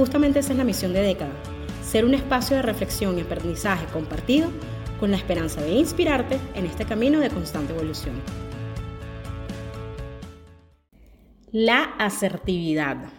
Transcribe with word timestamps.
Justamente 0.00 0.38
esa 0.38 0.52
es 0.52 0.58
la 0.58 0.64
misión 0.64 0.94
de 0.94 1.02
Década, 1.02 1.34
ser 1.82 2.06
un 2.06 2.14
espacio 2.14 2.56
de 2.56 2.62
reflexión 2.62 3.18
y 3.18 3.20
aprendizaje 3.20 3.84
compartido 3.92 4.48
con 4.98 5.10
la 5.10 5.18
esperanza 5.18 5.60
de 5.60 5.72
inspirarte 5.72 6.38
en 6.54 6.64
este 6.64 6.86
camino 6.86 7.20
de 7.20 7.28
constante 7.28 7.74
evolución. 7.74 8.14
La 11.52 11.82
asertividad. 11.98 13.10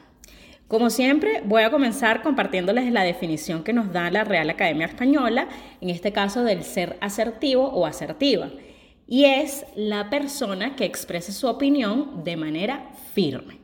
Como 0.68 0.90
siempre, 0.90 1.44
voy 1.46 1.62
a 1.62 1.70
comenzar 1.70 2.24
compartiéndoles 2.24 2.92
la 2.92 3.04
definición 3.04 3.64
que 3.64 3.74
nos 3.74 3.94
da 3.94 4.10
la 4.10 4.24
Real 4.24 4.50
Academia 4.50 4.88
Española, 4.88 5.50
en 5.82 5.92
este 5.92 6.12
caso 6.12 6.44
del 6.44 6.64
ser 6.64 6.98
asertivo 7.00 7.68
o 7.68 7.86
asertiva, 7.86 8.50
y 9.06 9.26
es 9.26 9.68
la 9.76 10.10
persona 10.10 10.76
que 10.76 10.86
expresa 10.86 11.32
su 11.32 11.46
opinión 11.46 12.24
de 12.24 12.38
manera 12.38 12.90
firme. 13.14 13.61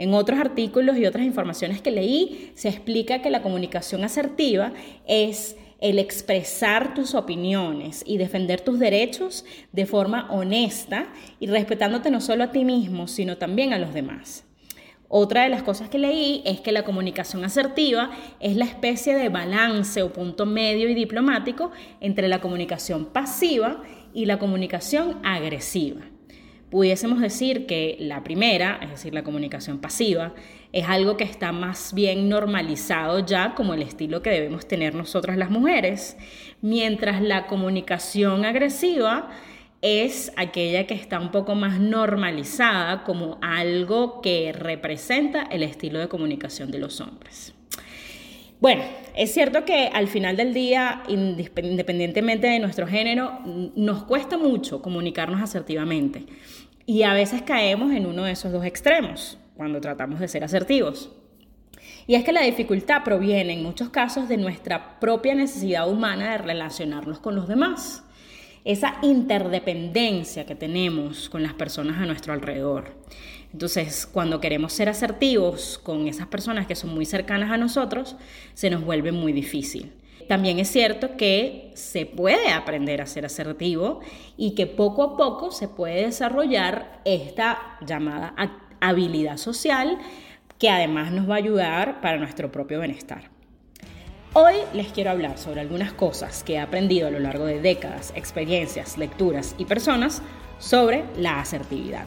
En 0.00 0.14
otros 0.14 0.40
artículos 0.40 0.96
y 0.96 1.04
otras 1.04 1.26
informaciones 1.26 1.82
que 1.82 1.90
leí, 1.90 2.52
se 2.54 2.70
explica 2.70 3.20
que 3.20 3.28
la 3.28 3.42
comunicación 3.42 4.02
asertiva 4.02 4.72
es 5.06 5.56
el 5.78 5.98
expresar 5.98 6.94
tus 6.94 7.14
opiniones 7.14 8.02
y 8.06 8.16
defender 8.16 8.62
tus 8.62 8.78
derechos 8.78 9.44
de 9.72 9.84
forma 9.84 10.26
honesta 10.30 11.12
y 11.38 11.48
respetándote 11.48 12.10
no 12.10 12.22
solo 12.22 12.44
a 12.44 12.50
ti 12.50 12.64
mismo, 12.64 13.08
sino 13.08 13.36
también 13.36 13.74
a 13.74 13.78
los 13.78 13.92
demás. 13.92 14.46
Otra 15.10 15.42
de 15.42 15.50
las 15.50 15.62
cosas 15.62 15.90
que 15.90 15.98
leí 15.98 16.40
es 16.46 16.62
que 16.62 16.72
la 16.72 16.84
comunicación 16.84 17.44
asertiva 17.44 18.10
es 18.40 18.56
la 18.56 18.64
especie 18.64 19.14
de 19.14 19.28
balance 19.28 20.02
o 20.02 20.14
punto 20.14 20.46
medio 20.46 20.88
y 20.88 20.94
diplomático 20.94 21.72
entre 22.00 22.28
la 22.28 22.40
comunicación 22.40 23.04
pasiva 23.04 23.82
y 24.14 24.24
la 24.24 24.38
comunicación 24.38 25.18
agresiva 25.24 26.06
pudiésemos 26.70 27.20
decir 27.20 27.66
que 27.66 27.96
la 28.00 28.22
primera, 28.22 28.78
es 28.82 28.90
decir, 28.90 29.12
la 29.12 29.24
comunicación 29.24 29.78
pasiva, 29.78 30.34
es 30.72 30.88
algo 30.88 31.16
que 31.16 31.24
está 31.24 31.52
más 31.52 31.92
bien 31.92 32.28
normalizado 32.28 33.24
ya 33.26 33.54
como 33.54 33.74
el 33.74 33.82
estilo 33.82 34.22
que 34.22 34.30
debemos 34.30 34.66
tener 34.68 34.94
nosotras 34.94 35.36
las 35.36 35.50
mujeres, 35.50 36.16
mientras 36.60 37.20
la 37.20 37.46
comunicación 37.46 38.44
agresiva 38.44 39.30
es 39.82 40.32
aquella 40.36 40.86
que 40.86 40.94
está 40.94 41.18
un 41.18 41.30
poco 41.30 41.54
más 41.54 41.80
normalizada 41.80 43.02
como 43.04 43.38
algo 43.40 44.20
que 44.20 44.52
representa 44.52 45.42
el 45.44 45.62
estilo 45.62 45.98
de 45.98 46.08
comunicación 46.08 46.70
de 46.70 46.78
los 46.78 47.00
hombres. 47.00 47.54
Bueno, 48.60 48.82
es 49.16 49.32
cierto 49.32 49.64
que 49.64 49.88
al 49.88 50.06
final 50.06 50.36
del 50.36 50.52
día, 50.52 51.02
independientemente 51.08 52.46
de 52.46 52.58
nuestro 52.58 52.86
género, 52.86 53.38
nos 53.74 54.04
cuesta 54.04 54.36
mucho 54.36 54.82
comunicarnos 54.82 55.40
asertivamente. 55.40 56.26
Y 56.84 57.04
a 57.04 57.14
veces 57.14 57.40
caemos 57.40 57.92
en 57.92 58.04
uno 58.04 58.24
de 58.24 58.32
esos 58.32 58.52
dos 58.52 58.66
extremos 58.66 59.38
cuando 59.56 59.80
tratamos 59.80 60.20
de 60.20 60.28
ser 60.28 60.44
asertivos. 60.44 61.10
Y 62.06 62.16
es 62.16 62.24
que 62.24 62.32
la 62.32 62.42
dificultad 62.42 63.02
proviene 63.02 63.54
en 63.54 63.62
muchos 63.62 63.88
casos 63.88 64.28
de 64.28 64.36
nuestra 64.36 65.00
propia 65.00 65.34
necesidad 65.34 65.88
humana 65.88 66.32
de 66.32 66.38
relacionarnos 66.38 67.18
con 67.18 67.36
los 67.36 67.48
demás. 67.48 68.04
Esa 68.64 68.96
interdependencia 69.00 70.44
que 70.44 70.54
tenemos 70.54 71.30
con 71.30 71.42
las 71.42 71.54
personas 71.54 71.98
a 71.98 72.06
nuestro 72.06 72.34
alrededor. 72.34 72.96
Entonces, 73.52 74.06
cuando 74.06 74.40
queremos 74.40 74.72
ser 74.72 74.88
asertivos 74.88 75.78
con 75.82 76.06
esas 76.06 76.28
personas 76.28 76.66
que 76.66 76.76
son 76.76 76.94
muy 76.94 77.04
cercanas 77.04 77.50
a 77.50 77.56
nosotros, 77.56 78.16
se 78.54 78.70
nos 78.70 78.84
vuelve 78.84 79.12
muy 79.12 79.32
difícil. 79.32 79.92
También 80.28 80.60
es 80.60 80.70
cierto 80.70 81.16
que 81.16 81.72
se 81.74 82.06
puede 82.06 82.50
aprender 82.50 83.00
a 83.00 83.06
ser 83.06 83.26
asertivo 83.26 84.00
y 84.36 84.54
que 84.54 84.68
poco 84.68 85.02
a 85.02 85.16
poco 85.16 85.50
se 85.50 85.66
puede 85.66 86.04
desarrollar 86.04 87.00
esta 87.04 87.78
llamada 87.84 88.34
habilidad 88.80 89.38
social 89.38 89.98
que 90.58 90.70
además 90.70 91.10
nos 91.10 91.28
va 91.28 91.34
a 91.34 91.38
ayudar 91.38 92.00
para 92.00 92.18
nuestro 92.18 92.52
propio 92.52 92.78
bienestar. 92.78 93.30
Hoy 94.32 94.54
les 94.72 94.92
quiero 94.92 95.10
hablar 95.10 95.38
sobre 95.38 95.62
algunas 95.62 95.92
cosas 95.92 96.44
que 96.44 96.52
he 96.52 96.58
aprendido 96.60 97.08
a 97.08 97.10
lo 97.10 97.18
largo 97.18 97.46
de 97.46 97.60
décadas, 97.60 98.12
experiencias, 98.14 98.96
lecturas 98.96 99.56
y 99.58 99.64
personas 99.64 100.22
sobre 100.60 101.02
la 101.16 101.40
asertividad. 101.40 102.06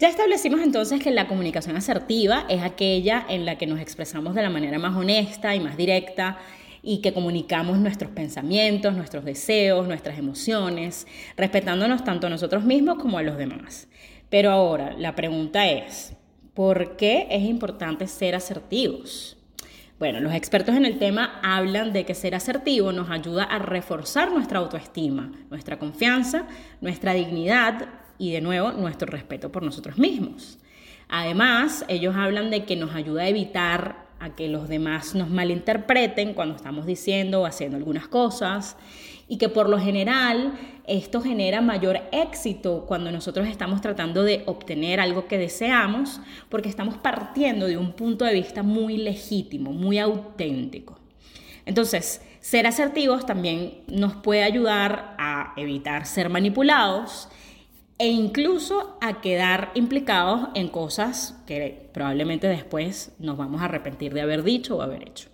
Ya 0.00 0.08
establecimos 0.08 0.60
entonces 0.60 1.00
que 1.00 1.12
la 1.12 1.28
comunicación 1.28 1.76
asertiva 1.76 2.46
es 2.48 2.62
aquella 2.62 3.24
en 3.28 3.46
la 3.46 3.56
que 3.58 3.68
nos 3.68 3.78
expresamos 3.78 4.34
de 4.34 4.42
la 4.42 4.50
manera 4.50 4.76
más 4.80 4.96
honesta 4.96 5.54
y 5.54 5.60
más 5.60 5.76
directa 5.76 6.38
y 6.82 7.00
que 7.00 7.14
comunicamos 7.14 7.78
nuestros 7.78 8.10
pensamientos, 8.10 8.94
nuestros 8.94 9.24
deseos, 9.24 9.86
nuestras 9.86 10.18
emociones, 10.18 11.06
respetándonos 11.36 12.02
tanto 12.02 12.26
a 12.26 12.30
nosotros 12.30 12.64
mismos 12.64 12.98
como 12.98 13.18
a 13.18 13.22
los 13.22 13.38
demás. 13.38 13.86
Pero 14.30 14.50
ahora, 14.50 14.94
la 14.98 15.14
pregunta 15.14 15.68
es, 15.68 16.14
¿por 16.54 16.96
qué 16.96 17.28
es 17.30 17.44
importante 17.44 18.08
ser 18.08 18.34
asertivos? 18.34 19.36
Bueno, 20.00 20.18
los 20.18 20.34
expertos 20.34 20.74
en 20.74 20.86
el 20.86 20.98
tema 20.98 21.38
hablan 21.44 21.92
de 21.92 22.04
que 22.04 22.16
ser 22.16 22.34
asertivo 22.34 22.90
nos 22.90 23.10
ayuda 23.10 23.44
a 23.44 23.60
reforzar 23.60 24.32
nuestra 24.32 24.58
autoestima, 24.58 25.30
nuestra 25.50 25.78
confianza, 25.78 26.48
nuestra 26.80 27.14
dignidad 27.14 27.86
y 28.18 28.32
de 28.32 28.40
nuevo 28.40 28.72
nuestro 28.72 29.06
respeto 29.06 29.50
por 29.50 29.62
nosotros 29.62 29.98
mismos. 29.98 30.58
Además, 31.08 31.84
ellos 31.88 32.16
hablan 32.16 32.50
de 32.50 32.64
que 32.64 32.76
nos 32.76 32.94
ayuda 32.94 33.22
a 33.22 33.28
evitar 33.28 34.04
a 34.20 34.34
que 34.34 34.48
los 34.48 34.68
demás 34.68 35.14
nos 35.14 35.28
malinterpreten 35.28 36.34
cuando 36.34 36.56
estamos 36.56 36.86
diciendo 36.86 37.42
o 37.42 37.46
haciendo 37.46 37.76
algunas 37.76 38.08
cosas 38.08 38.76
y 39.28 39.38
que 39.38 39.48
por 39.48 39.68
lo 39.68 39.78
general 39.78 40.54
esto 40.86 41.20
genera 41.20 41.60
mayor 41.60 42.00
éxito 42.12 42.84
cuando 42.86 43.10
nosotros 43.10 43.48
estamos 43.48 43.80
tratando 43.80 44.22
de 44.22 44.42
obtener 44.46 45.00
algo 45.00 45.26
que 45.26 45.38
deseamos 45.38 46.20
porque 46.48 46.68
estamos 46.68 46.96
partiendo 46.96 47.66
de 47.66 47.76
un 47.76 47.92
punto 47.92 48.24
de 48.24 48.34
vista 48.34 48.62
muy 48.62 48.96
legítimo, 48.96 49.72
muy 49.72 49.98
auténtico. 49.98 50.98
Entonces, 51.66 52.20
ser 52.40 52.66
asertivos 52.66 53.24
también 53.24 53.82
nos 53.88 54.14
puede 54.16 54.42
ayudar 54.42 55.14
a 55.18 55.54
evitar 55.56 56.04
ser 56.06 56.28
manipulados 56.28 57.28
e 57.98 58.08
incluso 58.08 58.98
a 59.00 59.20
quedar 59.20 59.70
implicados 59.74 60.48
en 60.54 60.68
cosas 60.68 61.40
que 61.46 61.88
probablemente 61.92 62.48
después 62.48 63.12
nos 63.18 63.36
vamos 63.36 63.62
a 63.62 63.66
arrepentir 63.66 64.12
de 64.12 64.20
haber 64.20 64.42
dicho 64.42 64.76
o 64.76 64.82
haber 64.82 65.08
hecho. 65.08 65.28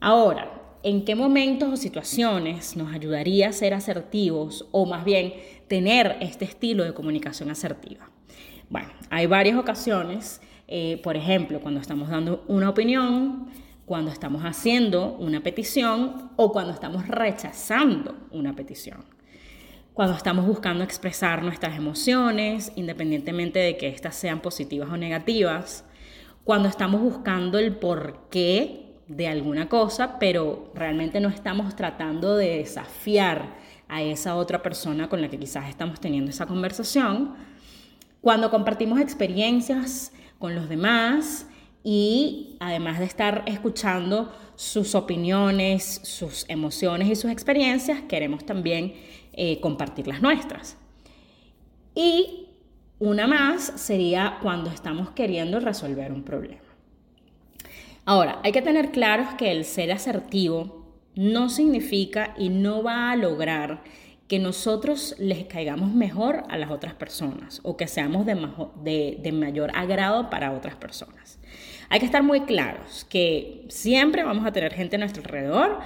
Ahora, 0.00 0.62
¿en 0.82 1.04
qué 1.04 1.14
momentos 1.14 1.72
o 1.72 1.76
situaciones 1.76 2.76
nos 2.76 2.92
ayudaría 2.94 3.48
a 3.48 3.52
ser 3.52 3.74
asertivos 3.74 4.66
o 4.70 4.86
más 4.86 5.04
bien 5.04 5.34
tener 5.66 6.16
este 6.20 6.44
estilo 6.44 6.84
de 6.84 6.94
comunicación 6.94 7.50
asertiva? 7.50 8.08
Bueno, 8.70 8.88
hay 9.10 9.26
varias 9.26 9.58
ocasiones, 9.58 10.40
eh, 10.68 11.00
por 11.02 11.16
ejemplo, 11.16 11.60
cuando 11.60 11.80
estamos 11.80 12.08
dando 12.08 12.44
una 12.46 12.70
opinión, 12.70 13.48
cuando 13.84 14.12
estamos 14.12 14.42
haciendo 14.44 15.16
una 15.18 15.42
petición 15.42 16.30
o 16.36 16.52
cuando 16.52 16.72
estamos 16.72 17.08
rechazando 17.08 18.16
una 18.30 18.54
petición 18.54 19.04
cuando 19.94 20.16
estamos 20.16 20.44
buscando 20.44 20.82
expresar 20.82 21.44
nuestras 21.44 21.76
emociones, 21.76 22.72
independientemente 22.74 23.60
de 23.60 23.76
que 23.76 23.88
éstas 23.88 24.16
sean 24.16 24.40
positivas 24.40 24.90
o 24.90 24.96
negativas, 24.96 25.84
cuando 26.42 26.68
estamos 26.68 27.00
buscando 27.00 27.58
el 27.58 27.76
porqué 27.76 28.96
de 29.06 29.28
alguna 29.28 29.68
cosa, 29.68 30.18
pero 30.18 30.72
realmente 30.74 31.20
no 31.20 31.28
estamos 31.28 31.76
tratando 31.76 32.36
de 32.36 32.58
desafiar 32.58 33.54
a 33.86 34.02
esa 34.02 34.34
otra 34.34 34.62
persona 34.62 35.08
con 35.08 35.22
la 35.22 35.28
que 35.28 35.38
quizás 35.38 35.68
estamos 35.68 36.00
teniendo 36.00 36.30
esa 36.30 36.46
conversación, 36.46 37.36
cuando 38.20 38.50
compartimos 38.50 39.00
experiencias 39.00 40.12
con 40.40 40.56
los 40.56 40.68
demás 40.68 41.46
y 41.84 42.56
además 42.58 42.98
de 42.98 43.04
estar 43.04 43.44
escuchando 43.46 44.34
sus 44.56 44.94
opiniones, 44.94 46.00
sus 46.02 46.46
emociones 46.48 47.08
y 47.08 47.14
sus 47.14 47.30
experiencias, 47.30 48.00
queremos 48.08 48.44
también 48.44 48.94
eh, 49.36 49.60
compartir 49.60 50.06
las 50.06 50.22
nuestras. 50.22 50.76
Y 51.94 52.48
una 52.98 53.26
más 53.26 53.64
sería 53.76 54.38
cuando 54.42 54.70
estamos 54.70 55.10
queriendo 55.10 55.60
resolver 55.60 56.12
un 56.12 56.22
problema. 56.22 56.60
Ahora, 58.04 58.40
hay 58.42 58.52
que 58.52 58.62
tener 58.62 58.90
claro 58.90 59.24
que 59.38 59.50
el 59.50 59.64
ser 59.64 59.90
asertivo 59.90 60.84
no 61.14 61.48
significa 61.48 62.34
y 62.36 62.48
no 62.48 62.82
va 62.82 63.10
a 63.10 63.16
lograr 63.16 63.82
que 64.28 64.38
nosotros 64.38 65.14
les 65.18 65.44
caigamos 65.44 65.92
mejor 65.92 66.44
a 66.48 66.56
las 66.56 66.70
otras 66.70 66.94
personas 66.94 67.60
o 67.62 67.76
que 67.76 67.86
seamos 67.86 68.26
de, 68.26 69.18
de, 69.20 69.32
mayor 69.32 69.70
agrado 69.74 70.30
para 70.30 70.52
otras 70.52 70.74
personas. 70.76 71.38
Hay 71.90 72.00
que 72.00 72.06
estar 72.06 72.22
muy 72.22 72.40
claros 72.40 73.04
que 73.08 73.66
siempre 73.68 74.24
vamos 74.24 74.46
a 74.46 74.52
tener 74.52 74.72
gente 74.72 74.96
a 74.96 74.98
nuestro 74.98 75.22
alrededor 75.22 75.80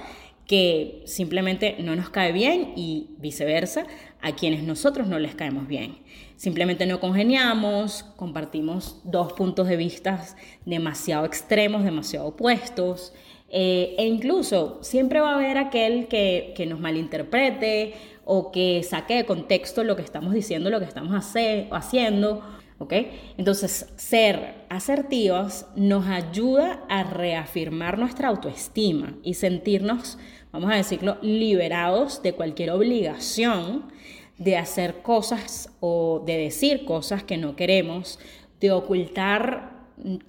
que 0.49 1.03
simplemente 1.05 1.75
no 1.77 1.95
nos 1.95 2.09
cae 2.09 2.31
bien 2.31 2.73
y 2.75 3.11
viceversa 3.19 3.85
a 4.19 4.31
quienes 4.31 4.63
nosotros 4.63 5.05
no 5.05 5.19
les 5.19 5.35
caemos 5.35 5.67
bien. 5.67 5.99
Simplemente 6.37 6.87
no 6.87 6.99
congeniamos, 6.99 8.03
compartimos 8.15 8.99
dos 9.03 9.33
puntos 9.33 9.67
de 9.67 9.77
vista 9.77 10.25
demasiado 10.65 11.23
extremos, 11.27 11.83
demasiado 11.83 12.25
opuestos, 12.25 13.13
eh, 13.51 13.93
e 13.99 14.07
incluso 14.07 14.79
siempre 14.81 15.19
va 15.19 15.33
a 15.33 15.35
haber 15.35 15.59
aquel 15.59 16.07
que, 16.07 16.53
que 16.57 16.65
nos 16.65 16.79
malinterprete 16.79 17.93
o 18.25 18.51
que 18.51 18.81
saque 18.81 19.17
de 19.17 19.25
contexto 19.25 19.83
lo 19.83 19.95
que 19.95 20.01
estamos 20.01 20.33
diciendo, 20.33 20.71
lo 20.71 20.79
que 20.79 20.85
estamos 20.85 21.13
haciendo. 21.13 22.41
¿ok? 22.79 22.93
Entonces, 23.37 23.87
ser 23.97 24.55
asertivos 24.69 25.65
nos 25.75 26.07
ayuda 26.07 26.83
a 26.89 27.03
reafirmar 27.03 27.99
nuestra 27.99 28.29
autoestima 28.29 29.15
y 29.21 29.35
sentirnos, 29.35 30.17
vamos 30.51 30.71
a 30.71 30.75
decirlo, 30.75 31.17
liberados 31.21 32.21
de 32.21 32.33
cualquier 32.33 32.71
obligación 32.71 33.85
de 34.37 34.57
hacer 34.57 35.01
cosas 35.01 35.69
o 35.79 36.23
de 36.25 36.37
decir 36.37 36.85
cosas 36.85 37.23
que 37.23 37.37
no 37.37 37.55
queremos, 37.55 38.19
de 38.59 38.71
ocultar 38.71 39.79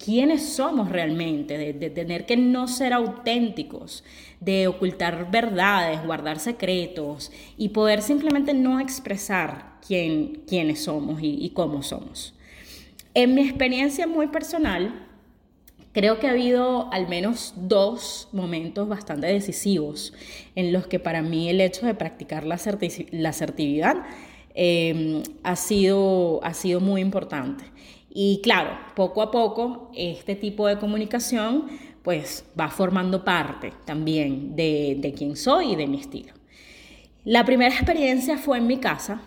quiénes 0.04 0.54
somos 0.54 0.88
realmente, 0.88 1.56
de, 1.56 1.90
tener 1.90 2.26
que 2.26 2.36
no 2.36 2.66
ser 2.66 2.92
auténticos, 2.92 4.02
de 4.40 4.66
ocultar 4.66 5.30
verdades, 5.30 6.04
guardar 6.04 6.40
secretos 6.40 7.30
y 7.56 7.68
poder 7.68 8.02
simplemente 8.02 8.52
no 8.52 8.80
expresar 8.80 9.78
quién, 9.86 10.42
quiénes 10.46 10.84
somos 10.84 11.22
y, 11.22 11.44
y 11.44 11.50
cómo 11.50 11.84
somos. 11.84 12.34
En 13.14 13.34
mi 13.34 13.42
experiencia 13.42 14.08
muy 14.08 14.26
personal, 14.26 15.06
creo 15.92 16.18
que 16.18 16.26
ha 16.26 16.30
habido 16.30 16.92
al 16.92 17.08
menos 17.08 17.54
dos 17.56 18.28
momentos 18.32 18.88
bastante 18.88 19.26
decisivos 19.26 20.12
en 20.54 20.72
los 20.72 20.86
que 20.86 20.98
para 20.98 21.22
mí 21.22 21.48
el 21.48 21.60
hecho 21.60 21.86
de 21.86 21.94
practicar 21.94 22.44
la, 22.44 22.56
asertividad 22.56 23.96
eh, 24.54 25.22
ha, 25.42 25.56
sido, 25.56 26.40
ha 26.42 26.54
sido 26.54 26.80
muy 26.80 27.00
importante. 27.00 27.64
Y 28.12 28.40
claro, 28.42 28.70
poco 28.96 29.22
a 29.22 29.30
poco 29.30 29.90
este 29.94 30.34
tipo 30.34 30.66
de 30.66 30.78
comunicación 30.78 31.66
pues 32.02 32.44
va 32.58 32.68
formando 32.68 33.24
parte 33.24 33.72
también 33.84 34.56
de, 34.56 34.96
de 34.98 35.12
quién 35.12 35.36
soy 35.36 35.72
y 35.72 35.76
de 35.76 35.86
mi 35.86 36.00
estilo. 36.00 36.32
La 37.24 37.44
primera 37.44 37.74
experiencia 37.74 38.38
fue 38.38 38.58
en 38.58 38.66
mi 38.66 38.78
casa. 38.78 39.20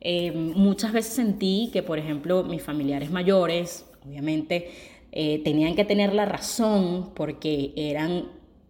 Eh, 0.00 0.30
muchas 0.32 0.92
veces 0.92 1.14
sentí 1.14 1.70
que, 1.72 1.82
por 1.82 1.98
ejemplo, 1.98 2.44
mis 2.44 2.62
familiares 2.62 3.10
mayores, 3.10 3.86
obviamente, 4.06 4.70
eh, 5.12 5.40
tenían 5.42 5.74
que 5.74 5.84
tener 5.84 6.14
la 6.14 6.24
razón 6.24 7.10
porque 7.14 7.72
eran 7.76 8.26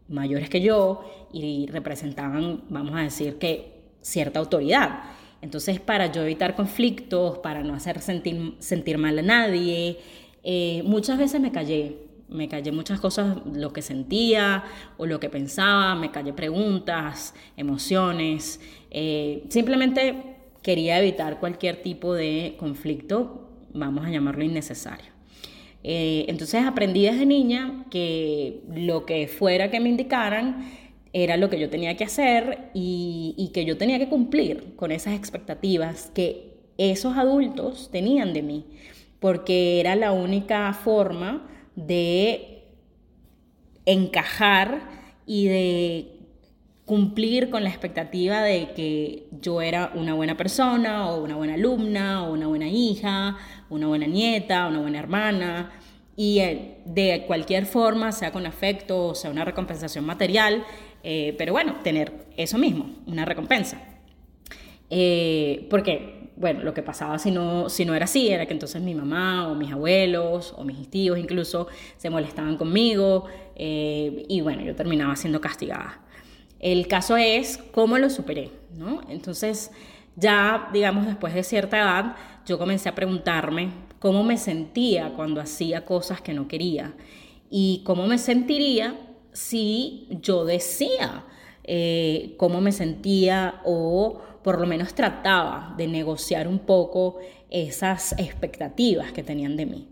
mayores 0.09 0.49
que 0.51 0.61
yo 0.61 1.29
y 1.33 1.67
representaban, 1.67 2.63
vamos 2.69 2.95
a 2.97 3.03
decir, 3.03 3.39
que 3.39 3.81
cierta 4.01 4.39
autoridad. 4.39 5.01
Entonces, 5.43 5.81
para 5.81 6.13
yo 6.13 6.23
evitar 6.23 6.55
conflictos, 6.55 7.39
para 7.39 7.63
no 7.63 7.75
hacer 7.75 8.01
sentir, 8.01 8.55
sentir 8.59 8.99
mal 8.99 9.19
a 9.19 9.23
nadie, 9.23 9.99
eh, 10.43 10.83
muchas 10.85 11.19
veces 11.19 11.41
me 11.41 11.53
callé. 11.53 12.11
Me 12.29 12.49
callé 12.49 12.71
muchas 12.71 13.01
cosas, 13.01 13.39
lo 13.53 13.73
que 13.73 13.83
sentía 13.83 14.63
o 14.99 15.07
lo 15.07 15.19
que 15.19 15.29
pensaba, 15.29 15.97
me 15.97 16.13
callé 16.13 16.33
preguntas, 16.33 17.35
emociones. 17.57 18.61
Eh, 18.91 19.45
simplemente 19.49 20.37
quería 20.63 21.01
evitar 21.01 21.41
cualquier 21.41 21.83
tipo 21.83 22.15
de 22.15 22.55
conflicto, 22.57 23.49
vamos 23.73 24.07
a 24.07 24.11
llamarlo 24.11 24.45
innecesario. 24.45 25.10
Eh, 25.83 26.27
entonces 26.29 26.65
aprendí 26.65 27.03
desde 27.03 27.25
niña 27.25 27.87
que 27.91 28.61
lo 28.75 29.07
que 29.07 29.29
fuera 29.29 29.71
que 29.71 29.81
me 29.81 29.89
indicaran, 29.89 30.71
era 31.13 31.37
lo 31.37 31.51
que 31.51 31.59
yo 31.59 31.69
tenía 31.71 31.97
que 31.97 32.05
hacer 32.05 32.71
y, 32.73 33.51
que 33.53 33.65
yo 33.65 33.77
tenía 33.77 33.99
que 33.99 34.09
cumplir 34.09 34.75
con 34.77 34.93
esas 34.93 35.15
expectativas 35.15 36.11
que 36.15 36.55
esos 36.79 37.17
adultos 37.17 37.91
tenían 37.91 38.33
de 38.33 38.43
mí, 38.43 38.67
porque 39.19 39.81
era 39.81 39.97
la 39.97 40.13
única 40.13 40.73
forma 40.73 41.49
de 41.75 42.65
encajar 43.87 44.89
y 45.27 45.47
de 45.47 46.17
cumplir 46.85 47.51
con 47.51 47.63
la 47.65 47.71
expectativa 47.71 48.43
de 48.43 48.73
que 48.73 49.29
yo 49.41 49.63
era 49.63 49.93
una 49.95 50.15
buena 50.15 50.37
persona 50.37 51.09
o 51.09 51.23
una 51.23 51.37
buena 51.37 51.55
alumna 51.55 52.25
o 52.25 52.33
una 52.33 52.47
buena 52.47 52.69
hija, 52.69 53.37
una 53.71 53.87
buena 53.87 54.07
nieta, 54.07 54.67
una 54.67 54.81
buena 54.81 54.99
hermana 54.99 55.71
y 56.17 56.41
eh, 56.41 56.77
de 56.85 57.25
cualquier 57.27 57.65
forma, 57.65 58.13
sea 58.13 58.31
con 58.31 58.45
afecto 58.45 59.07
o 59.07 59.15
sea 59.15 59.31
una 59.31 59.45
recompensación 59.45 60.05
material, 60.05 60.65
eh, 61.03 61.35
pero 61.39 61.53
bueno, 61.53 61.77
tener 61.83 62.27
eso 62.37 62.59
mismo, 62.59 62.91
una 63.07 63.25
recompensa. 63.25 63.81
Eh, 64.91 65.67
porque, 65.71 66.33
bueno, 66.37 66.63
lo 66.63 66.75
que 66.75 66.83
pasaba 66.83 67.19
si 67.19 67.31
no, 67.31 67.69
si 67.69 67.85
no 67.85 67.95
era 67.95 68.05
así, 68.05 68.29
era 68.29 68.45
que 68.45 68.53
entonces 68.53 68.83
mi 68.83 68.95
mamá 68.95 69.49
o 69.49 69.55
mis 69.55 69.73
abuelos 69.73 70.53
o 70.59 70.65
mis 70.65 70.91
tíos 70.91 71.19
incluso 71.19 71.69
se 71.97 72.11
molestaban 72.11 72.57
conmigo 72.57 73.27
y 73.57 74.41
bueno, 74.41 74.63
yo 74.63 74.75
terminaba 74.75 75.17
siendo 75.17 75.41
castigada. 75.41 76.01
El 76.59 76.87
caso 76.89 77.17
es 77.17 77.59
cómo 77.73 77.99
lo 77.99 78.11
superé, 78.11 78.51
¿no? 78.77 79.01
Entonces, 79.09 79.71
ya, 80.21 80.69
digamos, 80.73 81.07
después 81.07 81.35
de 81.35 81.43
cierta 81.43 81.79
edad, 81.79 82.17
yo 82.47 82.59
comencé 82.59 82.89
a 82.89 82.95
preguntarme 82.95 83.71
cómo 83.99 84.23
me 84.23 84.37
sentía 84.37 85.13
cuando 85.15 85.41
hacía 85.41 85.85
cosas 85.85 86.21
que 86.21 86.35
no 86.35 86.49
quería 86.49 86.95
y 87.51 87.83
cómo 87.85 88.07
me 88.07 88.19
sentiría 88.19 88.99
si 89.33 90.09
yo 90.11 90.45
decía 90.45 91.25
eh, 91.65 92.35
cómo 92.37 92.61
me 92.61 92.73
sentía 92.73 93.61
o 93.65 94.21
por 94.43 94.61
lo 94.61 94.67
menos 94.67 94.95
trataba 94.95 95.75
de 95.77 95.87
negociar 95.87 96.49
un 96.49 96.61
poco 96.61 97.19
esas 97.51 98.13
expectativas 98.19 99.13
que 99.13 99.23
tenían 99.23 99.57
de 99.57 99.67
mí. 99.67 99.89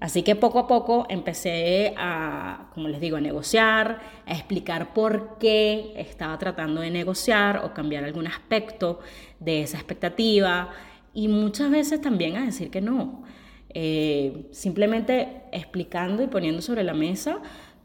Así 0.00 0.22
que 0.22 0.36
poco 0.36 0.58
a 0.58 0.66
poco 0.66 1.06
empecé 1.08 1.94
a, 1.96 2.70
como 2.74 2.88
les 2.88 3.00
digo, 3.00 3.16
a 3.16 3.20
negociar, 3.20 4.00
a 4.26 4.32
explicar 4.32 4.92
por 4.92 5.38
qué 5.38 5.94
estaba 5.96 6.38
tratando 6.38 6.80
de 6.80 6.90
negociar 6.90 7.62
o 7.64 7.72
cambiar 7.72 8.04
algún 8.04 8.26
aspecto 8.26 9.00
de 9.40 9.62
esa 9.62 9.78
expectativa 9.78 10.70
y 11.14 11.28
muchas 11.28 11.70
veces 11.70 12.00
también 12.00 12.36
a 12.36 12.44
decir 12.44 12.70
que 12.70 12.80
no. 12.80 13.22
Eh, 13.76 14.46
simplemente 14.52 15.42
explicando 15.52 16.22
y 16.22 16.26
poniendo 16.28 16.62
sobre 16.62 16.84
la 16.84 16.94
mesa 16.94 17.38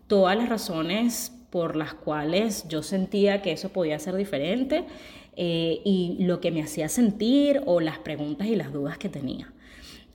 todas 0.07 0.37
las 0.37 0.49
razones 0.49 1.31
por 1.49 1.75
las 1.75 1.93
cuales 1.93 2.67
yo 2.67 2.83
sentía 2.83 3.41
que 3.41 3.51
eso 3.51 3.69
podía 3.69 3.97
ser 3.97 4.15
diferente 4.15 4.85
eh, 5.35 5.81
y 5.83 6.17
lo 6.19 6.41
que 6.41 6.51
me 6.51 6.61
hacía 6.61 6.89
sentir 6.89 7.61
o 7.65 7.79
las 7.79 7.97
preguntas 7.99 8.47
y 8.47 8.55
las 8.55 8.71
dudas 8.71 8.97
que 8.97 9.09
tenía. 9.09 9.51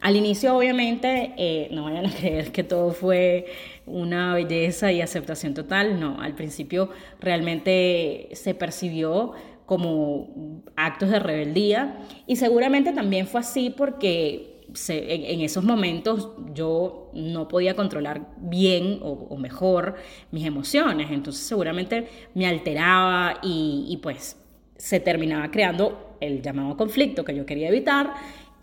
Al 0.01 0.17
inicio, 0.17 0.57
obviamente, 0.57 1.33
eh, 1.37 1.69
no 1.71 1.85
vayan 1.85 2.07
a 2.07 2.11
creer 2.15 2.53
que 2.53 2.65
todo 2.65 2.93
fue 2.93 3.47
una 3.87 4.35
belleza 4.35 4.93
y 4.93 5.01
aceptación 5.01 5.55
total, 5.55 6.01
no, 6.01 6.21
al 6.21 6.35
principio 6.35 6.91
realmente 7.21 8.29
se 8.33 8.55
percibió 8.55 9.33
como 9.67 10.63
actos 10.77 11.09
de 11.09 11.19
rebeldía 11.19 11.99
y 12.27 12.37
seguramente 12.37 12.93
también 12.93 13.27
fue 13.27 13.41
así 13.41 13.71
porque 13.71 14.55
en, 14.89 15.41
esos 15.41 15.65
momentos 15.65 16.31
yo 16.53 17.11
no 17.15 17.49
podía 17.49 17.75
controlar 17.75 18.29
bien 18.39 18.99
o, 19.03 19.37
mejor 19.37 19.97
mis 20.31 20.45
emociones, 20.47 21.11
entonces 21.11 21.45
seguramente 21.45 22.09
me 22.35 22.47
alteraba 22.47 23.39
y, 23.43 23.99
pues 24.03 24.37
se 24.77 25.01
terminaba 25.01 25.51
creando 25.51 26.17
el 26.21 26.43
llamado 26.43 26.77
conflicto 26.77 27.25
que 27.25 27.35
yo 27.35 27.47
quería 27.47 27.69
evitar 27.69 28.15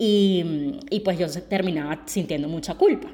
y, 0.04 1.00
pues 1.04 1.16
yo 1.16 1.28
terminaba 1.42 2.02
sintiendo 2.06 2.48
mucha 2.48 2.74
culpa. 2.74 3.08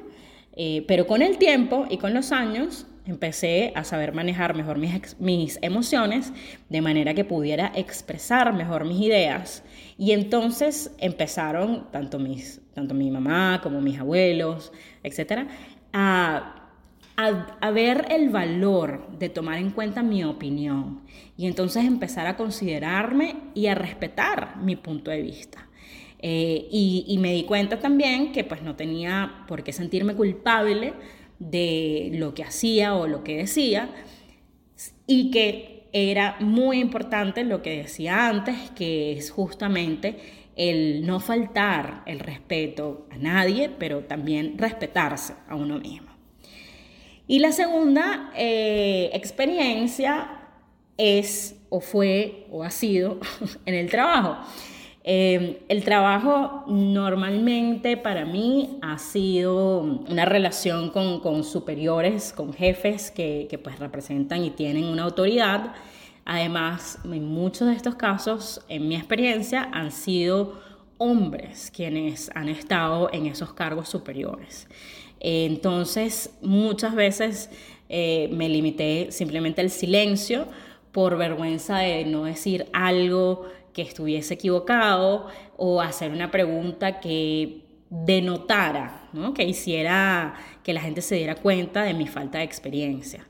Eh, 0.53 0.83
pero 0.87 1.05
con 1.05 1.21
el 1.21 1.37
tiempo 1.37 1.85
y 1.87 1.97
con 1.97 2.15
los 2.15 2.31
años 2.31 2.87
empecé 3.05 3.71
a 3.75 3.83
saber 3.83 4.13
manejar 4.13 4.55
mejor 4.55 4.79
mis, 4.79 5.19
mis, 5.19 5.59
emociones 5.61 6.33
de 6.67 6.81
manera 6.81 7.13
que 7.13 7.23
pudiera 7.23 7.71
expresar 7.75 8.53
mejor 8.53 8.85
mis 8.85 9.01
ideas. 9.01 9.63
Y 9.99 10.13
entonces 10.13 10.91
empezaron 10.97 11.91
tanto, 11.91 12.17
mis, 12.17 12.59
tanto 12.73 12.95
mi 12.95 13.11
mamá 13.11 13.59
como 13.61 13.81
mis 13.81 13.99
abuelos, 13.99 14.71
etcétera, 15.03 15.47
a, 15.93 16.71
a, 17.17 17.57
a, 17.61 17.71
ver 17.71 18.07
el 18.09 18.29
valor 18.29 19.07
de 19.19 19.29
tomar 19.29 19.59
en 19.59 19.69
cuenta 19.69 20.01
mi 20.01 20.23
opinión 20.23 21.01
y 21.37 21.45
entonces 21.45 21.85
empezar 21.85 22.25
a 22.25 22.35
considerarme 22.35 23.35
y 23.53 23.67
a 23.67 23.75
respetar 23.75 24.57
mi 24.57 24.75
punto 24.75 25.11
de 25.11 25.21
vista. 25.21 25.68
Eh, 26.21 26.67
y, 26.69 27.17
me 27.19 27.33
di 27.33 27.43
cuenta 27.43 27.79
también 27.79 28.33
que 28.33 28.43
pues 28.43 28.61
no 28.61 28.75
tenía 28.75 29.45
por 29.47 29.63
qué 29.63 29.71
sentirme 29.71 30.15
culpable 30.15 30.93
de 31.39 32.11
lo 32.13 32.33
que 32.33 32.43
hacía 32.43 32.93
o 32.95 33.07
lo 33.07 33.23
que 33.23 33.37
decía 33.37 33.89
y 35.07 35.31
que 35.31 35.87
era 35.93 36.35
muy 36.41 36.79
importante 36.79 37.45
lo 37.45 37.61
que 37.61 37.77
decía 37.77 38.27
antes, 38.27 38.55
que 38.71 39.13
es 39.13 39.31
justamente 39.31 40.17
el 40.57 41.05
no 41.05 41.21
faltar 41.21 42.03
el 42.05 42.19
respeto 42.19 43.07
a 43.11 43.17
nadie, 43.17 43.69
pero 43.69 44.01
también 44.01 44.57
respetarse 44.57 45.35
a 45.47 45.55
uno 45.55 45.79
mismo. 45.79 46.09
Y 47.27 47.39
la 47.39 47.53
segunda 47.53 48.31
eh, 48.35 49.09
experiencia 49.13 50.29
es 50.97 51.55
o 51.69 51.79
fue 51.79 52.47
o 52.51 52.63
ha 52.63 52.71
sido 52.71 53.19
en 53.65 53.73
el 53.73 53.89
trabajo. 53.89 54.37
Eh, 55.11 55.63
el 55.69 55.83
trabajo 55.83 56.65
normalmente 56.67 57.97
para 57.97 58.25
mí 58.25 58.77
ha 58.83 58.99
sido 58.99 59.79
una 59.81 60.23
relación 60.25 60.91
con, 60.91 61.43
superiores, 61.43 62.31
con 62.31 62.53
jefes 62.53 63.09
que, 63.09 63.47
que, 63.49 63.57
pues 63.57 63.79
representan 63.79 64.43
y 64.43 64.51
tienen 64.51 64.85
una 64.85 65.05
autoridad. 65.05 65.73
Además, 66.25 66.99
en 67.03 67.25
muchos 67.25 67.69
de 67.69 67.73
estos 67.73 67.95
casos, 67.95 68.63
en 68.69 68.87
mi 68.87 68.95
experiencia, 68.95 69.67
han 69.73 69.91
sido 69.91 70.61
hombres 70.99 71.71
quienes 71.75 72.29
han 72.35 72.47
estado 72.47 73.09
en 73.11 73.25
esos 73.25 73.51
cargos 73.53 73.89
superiores. 73.89 74.67
Entonces, 75.19 76.37
muchas 76.43 76.93
veces 76.93 77.49
eh, 77.89 78.29
me 78.31 78.47
limité 78.47 79.07
simplemente 79.11 79.61
al 79.61 79.71
silencio 79.71 80.45
por 80.91 81.17
vergüenza 81.17 81.79
de 81.79 82.05
no 82.05 82.25
decir 82.25 82.67
algo 82.73 83.47
que 83.79 83.87
estuviese 83.87 84.33
equivocado 84.33 85.27
o 85.55 85.79
hacer 85.79 86.11
una 86.11 86.31
pregunta 86.31 86.99
que 86.99 87.61
denotara, 87.89 89.09
que 89.33 89.43
hiciera 89.45 90.33
que 90.63 90.73
la 90.73 90.81
gente 90.81 91.01
se 91.01 91.15
diera 91.15 91.35
cuenta 91.35 91.83
de 91.83 91.93
mi 91.93 92.05
falta 92.05 92.39
de 92.39 92.43
experiencia. 92.43 93.25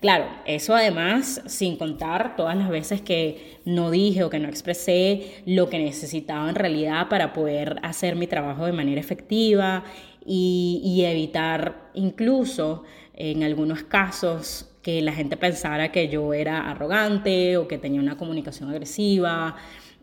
Claro, 0.00 0.26
eso 0.46 0.72
además 0.72 1.42
sin 1.46 1.76
contar 1.76 2.36
todas 2.36 2.56
las 2.56 2.68
veces 2.68 3.00
que 3.02 3.58
no 3.64 3.90
dije 3.90 4.22
o 4.22 4.30
que 4.30 4.38
no 4.38 4.48
expresé 4.48 5.42
lo 5.46 5.68
que 5.68 5.80
necesitaba 5.80 6.48
en 6.48 6.54
realidad 6.54 7.08
para 7.08 7.32
poder 7.32 7.80
hacer 7.82 8.14
mi 8.14 8.28
trabajo 8.28 8.66
de 8.66 8.72
manera 8.72 9.00
efectiva 9.00 9.82
y, 10.24 11.02
evitar 11.04 11.90
incluso 11.94 12.84
en 13.14 13.42
algunos 13.42 13.82
casos 13.82 14.70
que 14.80 15.02
la 15.02 15.12
gente 15.12 15.36
pensara 15.36 15.90
que 15.90 16.08
yo 16.08 16.32
era 16.32 16.70
arrogante 16.70 17.56
o 17.56 17.66
que 17.66 17.78
tenía 17.78 18.00
una 18.00 18.16
comunicación 18.16 18.70
agresiva. 18.70 19.56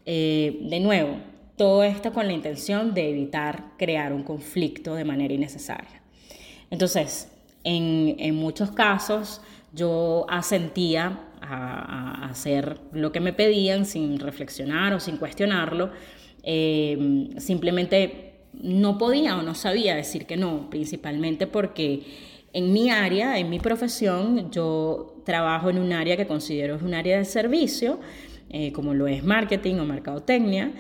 Eh, 0.06 0.60
de 0.62 0.80
nuevo, 0.80 1.18
todo 1.56 1.84
esto 1.84 2.14
con 2.14 2.28
la 2.28 2.34
intención 2.34 2.94
de 2.94 3.10
evitar 3.10 3.72
crear 3.78 4.14
un 4.14 4.24
conflicto 4.24 4.96
de 4.96 5.06
manera 5.06 5.34
innecesaria. 5.34 6.02
Entonces, 6.70 7.32
en, 7.64 8.36
muchos 8.36 8.72
casos 8.72 9.42
yo 9.74 10.26
asentía 10.30 11.20
a, 11.42 12.28
hacer 12.30 12.80
lo 12.92 13.12
que 13.12 13.20
me 13.20 13.34
pedían 13.34 13.86
sin 13.86 14.20
reflexionar 14.20 14.94
o 14.94 15.00
sin 15.00 15.18
cuestionarlo. 15.18 15.92
Eh, 16.44 17.30
simplemente 17.38 18.34
no 18.54 18.98
podía 18.98 19.38
o 19.38 19.42
no 19.42 19.56
sabía 19.56 19.96
decir 19.96 20.26
que 20.26 20.38
no, 20.38 20.70
principalmente 20.70 21.48
porque 21.48 22.04
en 22.54 22.72
mi 22.72 22.90
área, 22.90 23.38
en 23.38 23.50
mi 23.50 23.60
profesión, 23.60 24.50
yo 24.52 25.22
trabajo 25.26 25.70
en 25.70 25.80
un 25.80 25.92
área 25.92 26.16
que 26.16 26.26
considero 26.26 26.76
es 26.76 26.82
un 26.82 26.94
área 26.94 27.18
de 27.18 27.26
servicio, 27.26 28.00
eh, 28.58 28.72
como 28.72 28.94
lo 28.94 29.06
es 29.06 29.22
marketing 29.22 29.76
o 29.80 29.86
mercadotecnia, 29.86 30.72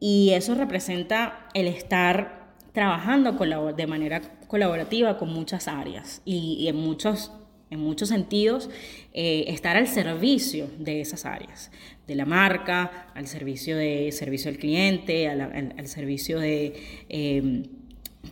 y 0.00 0.30
eso 0.30 0.56
representa 0.56 1.46
el 1.54 1.68
estar 1.68 2.56
trabajando 2.72 3.32
de 3.72 3.86
manera 3.86 4.20
colaborativa 4.48 5.16
con 5.16 5.32
muchas 5.32 5.68
áreas 5.68 6.22
y, 6.24 6.66
en 6.66 6.74
muchos 6.74 7.30
en 7.70 7.78
muchos 7.78 8.08
sentidos, 8.08 8.68
eh, 9.12 9.44
estar 9.46 9.76
al 9.76 9.86
servicio 9.86 10.66
de 10.80 11.00
esas 11.00 11.24
áreas, 11.24 11.70
de 12.08 12.16
la 12.16 12.24
marca, 12.26 13.06
al 13.14 13.28
servicio 13.28 13.76
de 13.76 14.10
servicio 14.10 14.50
al 14.50 14.56
cliente, 14.56 15.28
al, 15.28 15.86
servicio 15.86 16.40
de 16.40 16.74
em, 17.08 17.62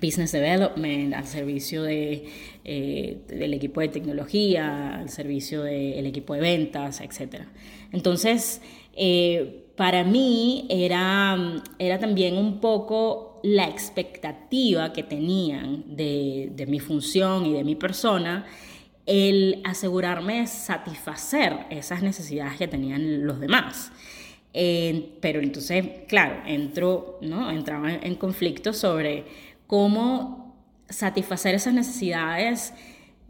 business 0.00 0.32
development, 0.32 1.14
al 1.14 1.24
servicio 1.24 1.84
de, 1.84 2.24
eh, 2.64 3.18
del 3.28 3.54
equipo 3.54 3.80
de 3.80 3.86
tecnología, 3.86 4.96
al 4.96 5.08
servicio 5.08 5.62
del 5.62 6.04
equipo 6.04 6.34
de 6.34 6.40
ventas, 6.40 7.00
etc. 7.00 7.44
Entonces, 7.92 8.60
eh, 8.98 9.66
para 9.76 10.02
mí 10.02 10.66
era, 10.68 11.62
era 11.78 11.98
también 11.98 12.36
un 12.36 12.60
poco 12.60 13.40
la 13.44 13.68
expectativa 13.68 14.92
que 14.92 15.04
tenían 15.04 15.84
de, 15.96 16.50
de 16.52 16.66
mi 16.66 16.80
función 16.80 17.46
y 17.46 17.52
de 17.52 17.62
mi 17.62 17.76
persona 17.76 18.44
el 19.06 19.62
asegurarme 19.64 20.40
de 20.40 20.46
satisfacer 20.46 21.66
esas 21.70 22.02
necesidades 22.02 22.58
que 22.58 22.68
tenían 22.68 23.24
los 23.24 23.40
demás. 23.40 23.92
Pero 24.52 25.40
entonces, 25.40 25.84
claro, 26.08 26.42
entro, 26.46 27.18
¿no? 27.22 27.50
entraba 27.50 27.92
en 27.92 28.16
conflicto 28.16 28.72
sobre 28.72 29.24
cómo 29.66 30.56
satisfacer 30.88 31.54
esas 31.54 31.74
necesidades, 31.74 32.74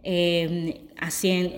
eh, 0.04 0.88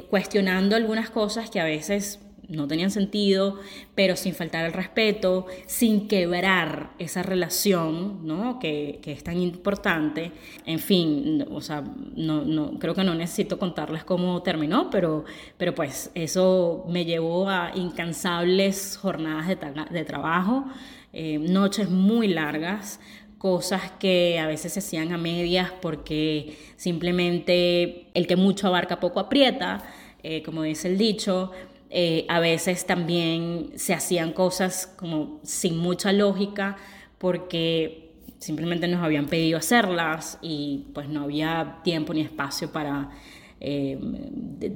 cuestionando 0.09 0.75
algunas 0.75 1.11
cosas 1.11 1.51
que 1.51 1.61
a 1.61 1.65
veces 1.65 2.21
no 2.51 2.67
tenían 2.67 2.91
sentido, 2.91 3.59
pero 3.95 4.17
sin 4.17 4.35
faltar 4.35 4.67
el 4.67 4.73
respeto, 4.73 5.47
sin 5.67 6.09
quebrar 6.09 6.91
esa 6.99 7.23
relación, 7.23 8.27
¿no? 8.27 8.59
Que, 8.59 8.99
que 9.03 9.13
es 9.13 9.25
tan 9.25 9.39
importante. 9.41 10.33
En 10.67 10.81
fin, 10.81 11.47
o 11.51 11.61
sea, 11.61 11.83
no, 12.15 12.45
no, 12.45 12.79
creo 12.79 12.95
que 12.95 13.05
no 13.05 13.15
necesito 13.15 13.59
contarles 13.59 14.05
cómo 14.05 14.43
terminó, 14.43 14.91
pero, 14.91 15.25
pero 15.57 15.75
pues 15.75 16.11
eso 16.15 16.85
me 16.89 17.05
llevó 17.05 17.49
a 17.49 17.73
incansables 17.75 18.99
jornadas 19.01 19.47
de, 19.49 19.59
de 19.91 20.05
trabajo, 20.05 20.65
eh, 21.13 21.39
noches 21.39 21.89
muy 21.89 22.29
largas, 22.29 23.01
cosas 23.39 23.93
que 23.99 24.39
a 24.39 24.47
veces 24.47 24.75
se 24.75 24.81
hacían 24.81 25.13
a 25.13 25.19
medias 25.19 25.73
porque 25.81 26.59
simplemente 26.77 28.09
el 28.13 28.27
que 28.27 28.37
mucho 28.37 28.67
abarca 28.67 29.01
poco 29.01 29.19
aprieta, 29.19 29.83
eh, 30.23 30.43
como 30.43 30.63
dice 30.63 30.89
el 30.89 30.99
dicho, 30.99 31.51
eh, 31.93 32.25
a 32.29 32.39
veces 32.39 32.87
también 32.87 33.73
se 33.75 33.95
hacían 33.95 34.33
cosas 34.33 34.87
como 34.97 35.41
sin 35.43 35.77
mucha 35.77 36.13
lógica 36.13 36.77
porque 37.19 38.13
simplemente 38.39 38.87
nos 38.87 39.03
habían 39.03 39.27
pedido 39.27 39.59
hacerlas 39.59 40.39
y 40.41 40.87
pues 40.95 41.09
no 41.09 41.25
había 41.25 41.81
tiempo 41.83 42.15
ni 42.15 42.21
espacio 42.21 42.71
para 42.71 43.11
eh, 43.59 43.99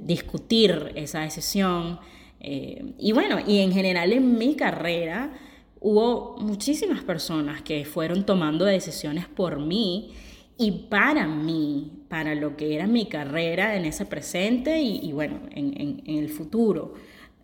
discutir 0.04 0.92
esa 0.97 1.21
decisión. 1.21 2.00
Eh, 2.40 2.92
y 2.99 3.12
bueno, 3.12 3.38
y 3.47 3.61
en 3.61 3.73
general 3.73 4.12
en 4.12 4.37
mi 4.37 4.56
carrera 4.56 5.33
hubo 5.80 6.37
muchísimas 6.40 7.02
personas 7.04 7.62
que 7.62 7.85
fueron 7.85 8.26
tomando 8.26 8.64
decisiones 8.64 9.28
por 9.28 9.61
mí 9.61 10.12
y 10.57 10.71
para 10.89 11.27
mí, 11.27 12.05
para 12.09 12.35
lo 12.35 12.57
que 12.57 12.75
era 12.75 12.87
mi 12.87 13.07
carrera 13.07 13.77
en 13.77 13.85
ese 13.85 14.07
presente 14.07 14.81
y, 14.81 15.13
bueno, 15.13 15.41
en, 15.51 16.03
el 16.07 16.29
futuro. 16.29 16.95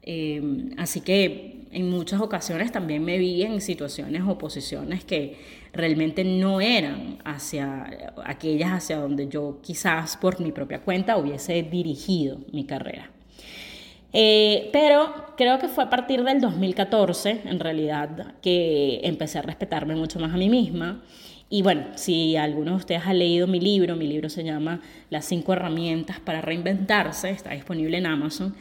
Em, 0.02 0.70
así 0.78 1.00
que 1.00 1.66
en 1.72 1.90
muchas 1.90 2.20
ocasiones 2.20 2.72
también 2.72 3.04
me 3.04 3.18
vi 3.18 3.42
en 3.42 3.60
situaciones 3.60 4.22
o 4.26 4.38
posiciones 4.38 5.04
que 5.04 5.36
realmente 5.72 6.24
no 6.24 6.60
eran 6.60 7.18
hacia 7.24 8.14
aquellas 8.24 8.72
hacia 8.72 8.96
donde 8.96 9.28
yo 9.28 9.58
quizás 9.62 10.16
por 10.16 10.40
mi 10.40 10.52
propia 10.52 10.80
cuenta 10.80 11.16
hubiese 11.16 11.62
dirigido 11.62 12.38
mi 12.52 12.64
carrera. 12.64 13.10
Eh, 14.12 14.70
pero 14.72 15.34
creo 15.36 15.58
que 15.58 15.68
fue 15.68 15.84
a 15.84 15.90
partir 15.90 16.24
del 16.24 16.40
2014, 16.40 17.42
en 17.44 17.60
realidad, 17.60 18.34
que 18.42 19.00
empecé 19.04 19.38
a 19.38 19.42
respetarme 19.42 19.94
mucho 19.94 20.18
más 20.18 20.32
a 20.32 20.36
mí 20.36 20.48
misma 20.48 21.02
y 21.52 21.62
bueno, 21.62 21.86
si 21.96 22.36
alguno 22.36 22.70
de 22.70 22.76
ustedes 22.76 23.02
ha 23.06 23.12
leído 23.12 23.48
mi 23.48 23.58
libro, 23.58 23.96
mi 23.96 24.06
libro 24.06 24.30
se 24.30 24.44
llama 24.44 24.80
Las 25.10 25.24
cinco 25.24 25.52
herramientas 25.52 26.20
para 26.20 26.40
reinventarse, 26.40 27.30
está 27.30 27.50
disponible 27.50 27.98
en 27.98 28.06
Amazon. 28.06 28.54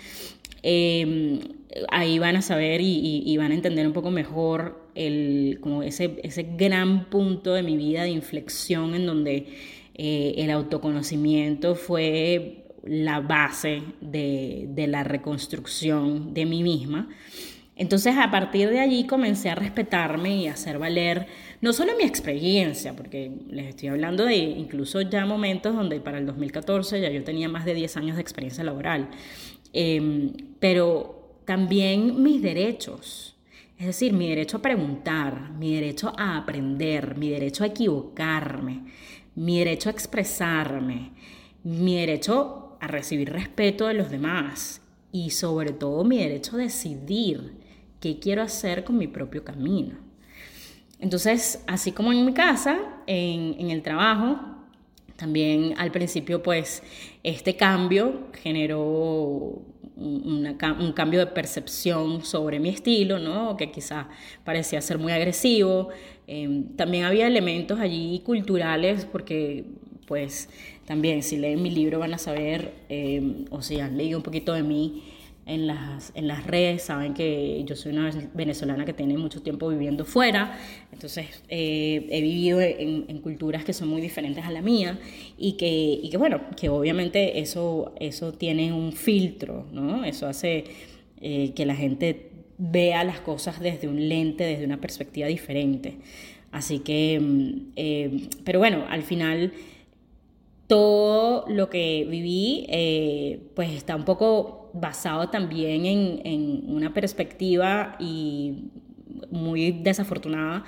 Em, 0.64 1.40
ahí 1.92 2.18
van 2.18 2.36
a 2.36 2.42
saber 2.42 2.82
y, 2.82 3.38
van 3.38 3.52
a 3.52 3.54
entender 3.54 3.86
un 3.86 3.94
poco 3.94 4.10
mejor 4.10 4.90
el, 4.96 5.60
como 5.62 5.84
ese, 5.84 6.20
ese 6.24 6.44
gran 6.58 7.12
punto 7.12 7.54
de 7.54 7.62
mi 7.62 7.78
vida 7.78 8.04
de 8.04 8.10
inflexión 8.10 8.96
en 8.96 9.06
donde 9.06 9.46
eh, 9.94 10.34
el 10.38 10.50
autoconocimiento 10.50 11.76
fue 11.76 12.66
la 12.84 13.20
base 13.20 13.84
de, 14.02 14.66
de 14.70 14.88
la 14.88 15.04
reconstrucción 15.04 16.34
de 16.34 16.48
mí 16.48 16.64
misma. 16.64 17.08
Entonces 17.76 18.16
a 18.18 18.30
partir 18.30 18.70
de 18.70 18.80
allí 18.82 19.06
comencé 19.06 19.50
a 19.50 19.56
respetarme 19.56 20.36
y 20.36 20.48
a 20.48 20.54
hacer 20.54 20.80
valer 20.80 21.28
no 21.62 21.74
solo 21.74 21.94
mi 21.98 22.04
experiencia, 22.04 22.96
porque 22.96 23.32
les 23.50 23.68
estoy 23.68 23.90
hablando 23.90 24.26
de 24.26 24.38
incluso 24.38 25.02
ya 25.02 25.26
momentos 25.26 25.76
donde 25.76 26.00
para 26.00 26.18
el 26.18 26.26
2014 26.26 27.02
ya 27.02 27.10
yo 27.10 27.24
tenía 27.24 27.50
más 27.50 27.66
de 27.66 27.74
10 27.74 27.98
años 27.98 28.16
de 28.16 28.22
experiencia 28.22 28.64
laboral, 28.64 29.10
em, 29.74 30.32
pero 30.60 31.42
también 31.46 32.22
mis 32.24 32.42
derechos. 32.42 33.36
Es 33.78 33.88
decir, 33.88 34.14
mi 34.14 34.30
derecho 34.30 34.58
a 34.58 34.62
preguntar, 34.62 35.52
mi 35.52 35.74
derecho 35.74 36.14
a 36.18 36.38
aprender, 36.38 37.18
mi 37.18 37.30
derecho 37.30 37.64
a 37.64 37.68
equivocarme, 37.68 38.84
mi 39.36 39.60
derecho 39.60 39.90
a 39.90 39.92
expresarme, 39.92 41.12
mi 41.64 41.96
derecho 41.96 42.78
a 42.80 42.88
recibir 42.88 43.32
respeto 43.32 43.88
de 43.88 43.94
los 43.94 44.10
demás 44.10 44.82
y 45.12 45.32
sobre 45.32 45.72
todo 45.72 46.04
mi 46.04 46.18
derecho 46.20 46.56
a 46.56 46.60
decidir 46.60 47.54
qué 48.00 48.20
quiero 48.20 48.42
hacer 48.42 48.84
con 48.84 48.98
mi 48.98 49.08
propio 49.08 49.44
camino. 49.44 50.09
Entonces, 51.00 51.64
así 51.68 51.92
como 51.92 52.12
en 52.12 52.26
mi 52.26 52.34
casa, 52.34 52.80
en, 53.08 53.72
el 53.72 53.82
trabajo, 53.82 54.40
también 55.16 55.74
al 55.78 55.92
principio 55.92 56.44
pues 56.44 56.84
este 57.24 57.56
cambio 57.56 58.28
generó 58.42 59.62
un 59.96 60.94
cambio 60.96 61.20
de 61.20 61.28
percepción 61.28 62.24
sobre 62.24 62.60
mi 62.60 62.70
estilo, 62.70 63.20
¿no? 63.20 63.58
que 63.58 63.70
quizás 63.72 64.08
parecía 64.46 64.82
ser 64.82 64.98
muy 64.98 65.12
agresivo. 65.12 65.90
Em, 66.28 66.76
también 66.76 67.06
había 67.06 67.28
elementos 67.28 67.80
allí 67.80 68.22
culturales 68.26 69.06
porque 69.06 69.66
pues 70.06 70.50
también 70.86 71.22
si 71.22 71.38
leen 71.38 71.62
mi 71.62 71.70
libro 71.70 72.00
van 72.00 72.14
a 72.14 72.18
saber, 72.18 72.74
em, 72.90 73.46
o 73.52 73.62
si 73.62 73.80
han 73.80 73.98
leído 73.98 74.18
un 74.18 74.24
poquito 74.24 74.54
de 74.54 74.64
mí, 74.64 75.04
en 75.50 75.66
las, 75.66 76.12
en 76.14 76.28
las 76.28 76.46
redes, 76.46 76.84
saben 76.84 77.16
que 77.16 77.64
yo 77.66 77.76
soy 77.76 77.92
una 77.92 78.12
venezolana 78.36 78.86
que 78.86 78.94
tiene 78.94 79.18
mucho 79.18 79.42
tiempo 79.42 79.68
viviendo 79.70 80.06
fuera, 80.06 80.58
entonces 80.92 81.44
eh, 81.50 82.08
he 82.12 82.22
vivido 82.22 82.62
en, 82.62 83.20
culturas 83.20 83.66
que 83.66 83.74
son 83.74 83.90
muy 83.90 84.00
diferentes 84.00 84.46
a 84.46 84.52
la 84.52 84.62
mía 84.62 85.00
y 85.38 85.54
que, 85.54 85.68
y 85.68 86.10
que 86.10 86.18
bueno, 86.18 86.42
que 86.56 86.70
obviamente 86.70 87.40
eso, 87.40 87.94
eso 88.00 88.32
tiene 88.32 88.72
un 88.72 88.94
filtro, 88.94 89.66
¿no? 89.74 90.06
Eso 90.06 90.28
hace 90.28 90.66
eh, 91.20 91.52
que 91.56 91.66
la 91.66 91.76
gente 91.76 92.30
vea 92.60 93.04
las 93.04 93.20
cosas 93.20 93.60
desde 93.60 93.88
un 93.88 94.08
lente, 94.08 94.44
desde 94.44 94.66
una 94.66 94.80
perspectiva 94.80 95.28
diferente. 95.28 95.98
Así 96.52 96.80
que, 96.80 97.20
mm, 97.20 97.72
eh, 97.76 98.28
pero 98.44 98.60
bueno, 98.60 98.86
al 98.88 99.02
final 99.02 99.52
todo 100.68 101.46
lo 101.48 101.70
que 101.72 102.06
viví 102.08 102.68
pues 103.56 103.72
está 103.72 103.96
un 103.96 104.06
poco 104.06 104.59
basado 104.74 105.30
también 105.30 105.86
en, 105.86 106.64
una 106.68 106.94
perspectiva 106.94 107.96
y 108.00 108.66
muy 109.32 109.72
desafortunada 109.72 110.64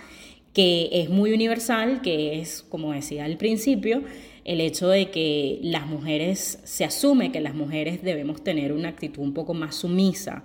que 0.54 0.90
es 0.92 1.10
muy 1.10 1.32
universal, 1.32 2.02
que 2.02 2.42
es, 2.42 2.62
como 2.64 2.92
decía 2.92 3.26
al 3.26 3.38
principio, 3.38 4.04
el 4.44 4.60
hecho 4.60 4.90
de 4.90 5.10
que 5.10 5.60
las 5.64 5.88
mujeres, 5.88 6.60
se 6.64 6.84
asume 6.84 7.32
que 7.32 7.40
las 7.40 7.56
mujeres 7.56 8.04
debemos 8.04 8.44
tener 8.44 8.74
una 8.74 8.90
actitud 8.90 9.24
un 9.24 9.34
poco 9.34 9.54
más 9.54 9.76
sumisa 9.76 10.44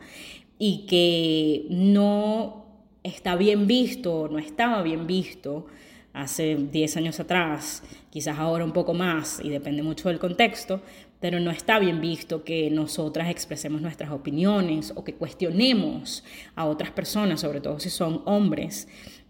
y 0.59 0.87
que 0.87 1.67
no 1.71 2.67
está 3.03 3.37
bien 3.37 3.67
visto, 3.67 4.29
no 4.31 4.39
estaba 4.39 4.83
bien 4.83 5.07
visto 5.07 5.67
hace 6.13 6.57
10 6.57 6.97
años 6.97 7.21
atrás, 7.21 7.83
quizás 8.11 8.39
ahora 8.39 8.65
un 8.65 8.73
poco 8.73 8.95
más, 8.95 9.39
y 9.43 9.51
depende 9.51 9.83
mucho 9.83 10.09
del 10.09 10.19
contexto, 10.19 10.81
pero 11.27 11.41
no 11.41 11.51
está 11.51 11.81
bien 11.81 12.01
visto 12.01 12.45
que 12.45 12.71
nosotras 12.71 13.31
expresemos 13.31 13.83
nuestras 13.83 14.13
opiniones 14.13 14.93
o 14.95 15.03
que 15.03 15.15
cuestionemos 15.15 16.23
a 16.55 16.67
otras 16.67 16.93
personas, 16.93 17.41
sobre 17.41 17.61
todo 17.61 17.81
si 17.81 17.91
son 17.91 18.23
hombres, 18.27 18.87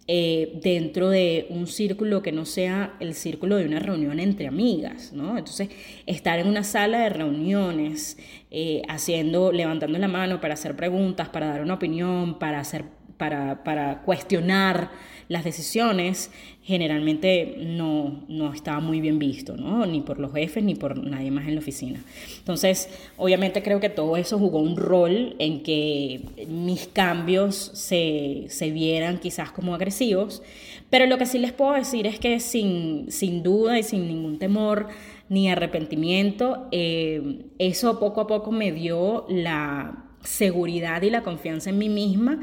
eh, 0.06 0.60
dentro 0.62 1.08
de 1.08 1.46
un 1.48 1.66
círculo 1.66 2.20
que 2.20 2.32
no 2.32 2.44
sea 2.44 2.96
el 3.00 3.14
círculo 3.14 3.56
de 3.56 3.64
una 3.64 3.78
reunión 3.78 4.20
entre 4.20 4.46
amigas, 4.46 5.14
¿no? 5.14 5.38
Entonces, 5.38 5.70
estar 6.04 6.38
en 6.38 6.48
una 6.48 6.64
sala 6.64 6.98
de 6.98 7.08
reuniones, 7.08 8.18
eh, 8.50 8.82
haciendo, 8.90 9.50
levantando 9.50 9.96
la 9.96 10.06
mano 10.06 10.38
para 10.38 10.52
hacer 10.52 10.76
preguntas, 10.76 11.30
para 11.30 11.46
dar 11.46 11.62
una 11.62 11.72
opinión, 11.72 12.38
para 12.38 12.60
hacer 12.60 12.84
para, 13.16 13.64
para, 13.64 14.02
cuestionar 14.02 14.90
las 15.28 15.44
decisiones, 15.44 16.30
generalmente 16.62 17.56
no, 17.58 18.24
no 18.28 18.52
estaba 18.52 18.80
muy 18.80 19.00
bien 19.00 19.18
visto, 19.18 19.56
¿no? 19.56 19.84
ni 19.86 20.00
por 20.00 20.20
los 20.20 20.32
jefes 20.32 20.62
ni 20.62 20.74
por 20.74 20.96
nadie 20.96 21.30
más 21.30 21.48
en 21.48 21.54
la 21.54 21.60
oficina. 21.60 22.00
Entonces, 22.38 22.88
obviamente 23.16 23.62
creo 23.62 23.80
que 23.80 23.88
todo 23.88 24.16
eso 24.16 24.38
jugó 24.38 24.60
un 24.60 24.76
rol 24.76 25.34
en 25.38 25.62
que 25.62 26.20
mis 26.48 26.86
cambios 26.86 27.56
se, 27.74 28.44
se 28.48 28.70
vieran 28.70 29.18
quizás 29.18 29.50
como 29.50 29.74
agresivos, 29.74 30.42
pero 30.90 31.06
lo 31.06 31.18
que 31.18 31.26
sí 31.26 31.38
les 31.38 31.52
puedo 31.52 31.72
decir 31.72 32.06
es 32.06 32.20
que 32.20 32.38
sin, 32.38 33.10
sin 33.10 33.42
duda 33.42 33.78
y 33.78 33.82
sin 33.82 34.06
ningún 34.06 34.38
temor, 34.38 34.88
ni 35.28 35.50
arrepentimiento, 35.50 36.68
eh, 36.70 37.46
eso 37.58 37.98
poco 37.98 38.20
a 38.20 38.26
poco 38.26 38.52
me 38.52 38.70
dio 38.72 39.26
la 39.28 40.04
seguridad 40.22 41.02
y 41.02 41.10
la 41.10 41.22
confianza 41.22 41.70
en 41.70 41.78
mí 41.78 41.88
misma 41.88 42.40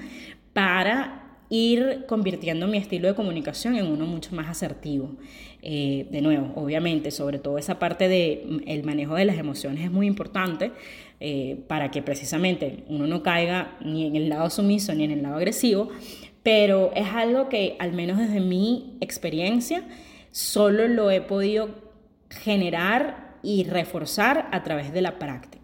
para 0.53 1.23
ir 1.49 2.05
convirtiendo 2.07 2.67
mi 2.67 2.77
estilo 2.77 3.07
de 3.07 3.15
comunicación 3.15 3.75
en 3.75 3.85
uno 3.85 4.05
mucho 4.05 4.35
más 4.35 4.47
asertivo. 4.49 5.11
Eh, 5.61 6.07
de 6.09 6.21
nuevo, 6.21 6.51
obviamente, 6.55 7.11
sobre 7.11 7.37
todo 7.37 7.57
esa 7.57 7.79
parte 7.79 8.07
del 8.07 8.63
el 8.65 8.83
manejo 8.83 9.15
de 9.15 9.25
las 9.25 9.37
emociones 9.37 9.83
es 9.83 9.91
muy 9.91 10.07
importante 10.07 10.71
eh, 11.19 11.57
para 11.67 11.91
que 11.91 12.01
precisamente 12.01 12.83
uno 12.89 13.07
no 13.07 13.23
caiga 13.23 13.77
ni 13.81 14.07
en 14.07 14.15
el 14.15 14.29
lado 14.29 14.49
sumiso 14.49 14.93
ni 14.93 15.03
en 15.03 15.11
el 15.11 15.21
lado 15.21 15.35
agresivo, 15.35 15.89
pero 16.41 16.91
es 16.95 17.07
algo 17.07 17.49
que 17.49 17.75
al 17.79 17.93
menos 17.93 18.17
desde 18.17 18.39
mi 18.39 18.97
experiencia 18.99 19.83
solo 20.31 20.87
lo 20.87 21.11
he 21.11 21.21
podido 21.21 21.69
generar 22.29 23.37
y 23.43 23.63
reforzar 23.63 24.49
a 24.51 24.63
través 24.63 24.91
de 24.91 25.01
la 25.01 25.19
práctica. 25.19 25.62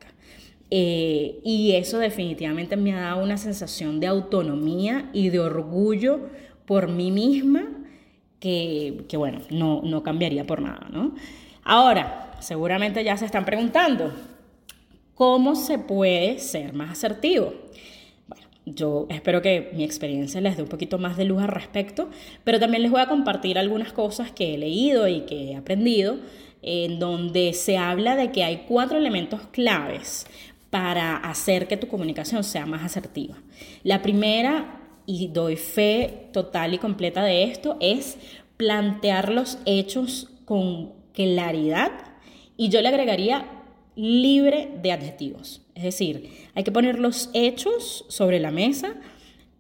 Eh, 0.72 1.40
y 1.44 1.72
eso 1.72 1.98
definitivamente 1.98 2.78
me 2.78 2.94
ha 2.94 3.02
dado 3.02 3.24
una 3.24 3.38
sensación 3.38 4.00
de 4.00 4.08
autonomía 4.08 5.10
y 5.14 5.30
de 5.30 5.40
orgullo 5.40 6.30
por 6.66 6.90
mí 6.90 7.12
misma 7.12 7.68
que, 8.40 9.06
que 9.10 9.18
bueno, 9.18 9.40
no, 9.50 9.82
no 9.84 10.04
cambiaría 10.04 10.46
por 10.46 10.62
nada, 10.62 10.88
¿no? 10.92 11.16
Ahora, 11.64 12.36
seguramente 12.40 13.04
ya 13.04 13.18
se 13.18 13.26
están 13.26 13.46
preguntando, 13.46 14.14
¿cómo 15.16 15.56
se 15.56 15.80
puede 15.80 16.40
ser 16.40 16.74
más 16.74 16.92
asertivo? 16.92 17.54
Yo 18.66 19.08
espero 19.10 19.42
que 19.42 19.72
mi 19.74 19.84
experiencia 19.84 20.40
les 20.42 20.56
dé 20.56 20.64
un 20.64 20.70
poquito 20.70 21.00
más 21.00 21.18
de 21.18 21.26
luz 21.26 21.42
al 21.42 21.48
respecto, 21.48 22.10
pero 22.44 22.60
también 22.60 22.84
les 22.84 22.92
voy 22.92 23.02
a 23.02 23.08
compartir 23.08 23.58
algunas 23.58 23.92
cosas 23.92 24.32
que 24.32 24.54
he 24.54 24.58
leído 24.58 25.08
y 25.08 25.22
que 25.22 25.52
he 25.52 25.56
aprendido, 25.56 26.18
en 26.62 27.00
donde 27.00 27.54
se 27.54 27.78
habla 27.78 28.16
de 28.16 28.32
que 28.32 28.44
hay 28.44 28.66
cuatro 28.68 28.98
elementos 28.98 29.42
claves 29.52 30.28
para 30.70 31.18
hacer 31.18 31.68
que 31.68 31.78
tu 31.78 31.88
comunicación 31.88 32.44
sea 32.44 32.66
más 32.66 32.84
asertiva. 32.84 33.36
La 33.84 34.02
primera, 34.02 34.82
y 35.06 35.28
doy 35.28 35.56
fe 35.56 36.30
total 36.32 36.74
y 36.74 36.78
completa 36.78 37.24
de 37.24 37.44
esto, 37.44 37.78
es 37.80 38.18
plantear 38.58 39.32
los 39.32 39.58
hechos 39.66 40.30
con 40.46 40.94
claridad 41.14 41.92
y 42.58 42.70
yo 42.70 42.82
le 42.82 42.90
agregaría 42.90 43.46
libre 43.96 44.70
de 44.82 44.92
adjetivos. 44.92 45.62
Es 45.76 45.84
decir, 45.84 46.30
hay 46.56 46.64
que 46.64 46.72
poner 46.72 47.00
los 47.00 47.30
hechos 47.34 48.06
sobre 48.10 48.40
la 48.40 48.52
mesa, 48.52 48.96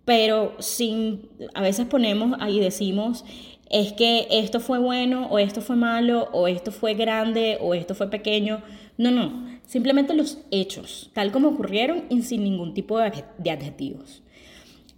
pero 0.06 0.56
sin, 0.60 1.30
a 1.54 1.62
veces 1.62 1.86
ponemos 1.88 2.38
ahí 2.39 2.60
decimos, 2.60 3.26
es 3.69 3.93
que 3.93 4.28
esto 4.32 4.60
fue 4.60 4.80
bueno 4.80 5.28
o 5.28 5.39
esto 5.39 5.62
fue 5.62 5.76
malo 5.76 6.30
o 6.32 6.48
esto 6.48 6.72
fue 6.72 6.93
grande 6.93 7.58
o 7.62 7.74
esto 7.74 7.95
fue 7.95 8.10
pequeño. 8.10 8.62
No, 8.98 9.12
no, 9.12 9.59
simplemente 9.69 10.15
los 10.15 10.39
hechos, 10.49 11.12
tal 11.13 11.32
como 11.32 11.49
ocurrieron 11.49 12.05
y 12.10 12.23
sin 12.23 12.43
ningún 12.43 12.73
tipo 12.73 12.97
de 12.97 13.51
adjetivos. 13.51 14.23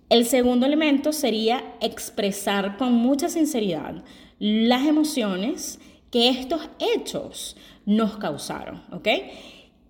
El 0.07 0.25
segundo 0.25 0.65
elemento 0.65 1.11
sería 1.11 1.75
expresar 1.81 2.77
con 2.77 2.93
mucha 2.93 3.27
sinceridad 3.27 4.01
las 4.39 4.87
emociones 4.87 5.77
que 6.09 6.29
estos 6.29 6.69
hechos 6.79 7.57
nos 7.85 8.15
causaron, 8.15 8.81
¿ok? 8.93 9.09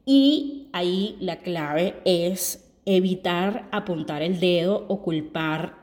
Y 0.04 0.68
ahí 0.74 1.16
la 1.20 1.42
clave 1.42 2.02
es 2.04 2.68
evitar 2.86 3.70
apuntar 3.72 4.24
el 4.24 4.40
dedo 4.40 4.88
o 4.90 5.04
culpar 5.04 5.76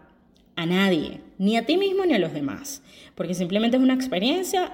a 0.56 0.66
nadie, 0.66 1.20
ni 1.38 1.56
a 1.56 1.66
ti 1.66 1.76
mismo 1.76 2.04
ni 2.04 2.14
a 2.14 2.18
los 2.18 2.32
demás, 2.32 2.82
porque 3.14 3.34
simplemente 3.34 3.76
es 3.76 3.82
una 3.82 3.94
experiencia 3.94 4.72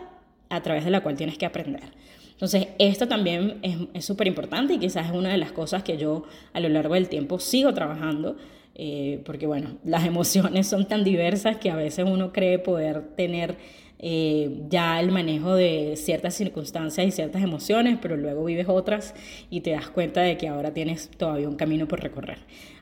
a 0.48 0.62
través 0.62 0.86
de 0.86 0.90
la 0.90 1.02
cual 1.02 1.18
tienes 1.18 1.36
que 1.36 1.44
aprender. 1.44 1.92
Entonces, 2.34 2.66
esto 2.80 3.06
también 3.06 3.60
es 3.94 4.04
súper 4.04 4.26
importante 4.26 4.74
y 4.74 4.78
quizás 4.78 5.06
es 5.06 5.12
una 5.12 5.30
de 5.30 5.38
las 5.38 5.52
cosas 5.52 5.84
que 5.84 5.96
yo 5.96 6.24
a 6.52 6.58
lo 6.58 6.68
largo 6.68 6.94
del 6.94 7.08
tiempo 7.08 7.38
sigo 7.38 7.72
trabajando, 7.72 8.36
eh, 8.74 9.20
porque 9.24 9.46
bueno, 9.46 9.78
las 9.84 10.04
emociones 10.04 10.66
son 10.66 10.86
tan 10.86 11.04
diversas 11.04 11.58
que 11.58 11.70
a 11.70 11.76
veces 11.76 12.04
uno 12.08 12.32
cree 12.32 12.58
poder 12.58 13.02
tener 13.16 13.56
eh, 14.00 14.64
ya 14.68 14.98
el 15.00 15.12
manejo 15.12 15.54
de 15.54 15.94
ciertas 15.96 16.34
circunstancias 16.34 17.06
y 17.06 17.12
ciertas 17.12 17.40
emociones, 17.40 17.98
pero 18.02 18.16
luego 18.16 18.44
vives 18.44 18.66
otras 18.68 19.14
y 19.48 19.60
te 19.60 19.70
das 19.70 19.88
cuenta 19.88 20.20
de 20.20 20.36
que 20.36 20.48
ahora 20.48 20.74
tienes 20.74 21.10
todavía 21.16 21.48
un 21.48 21.54
camino 21.54 21.86
por 21.86 22.02
recorrer. 22.02 22.38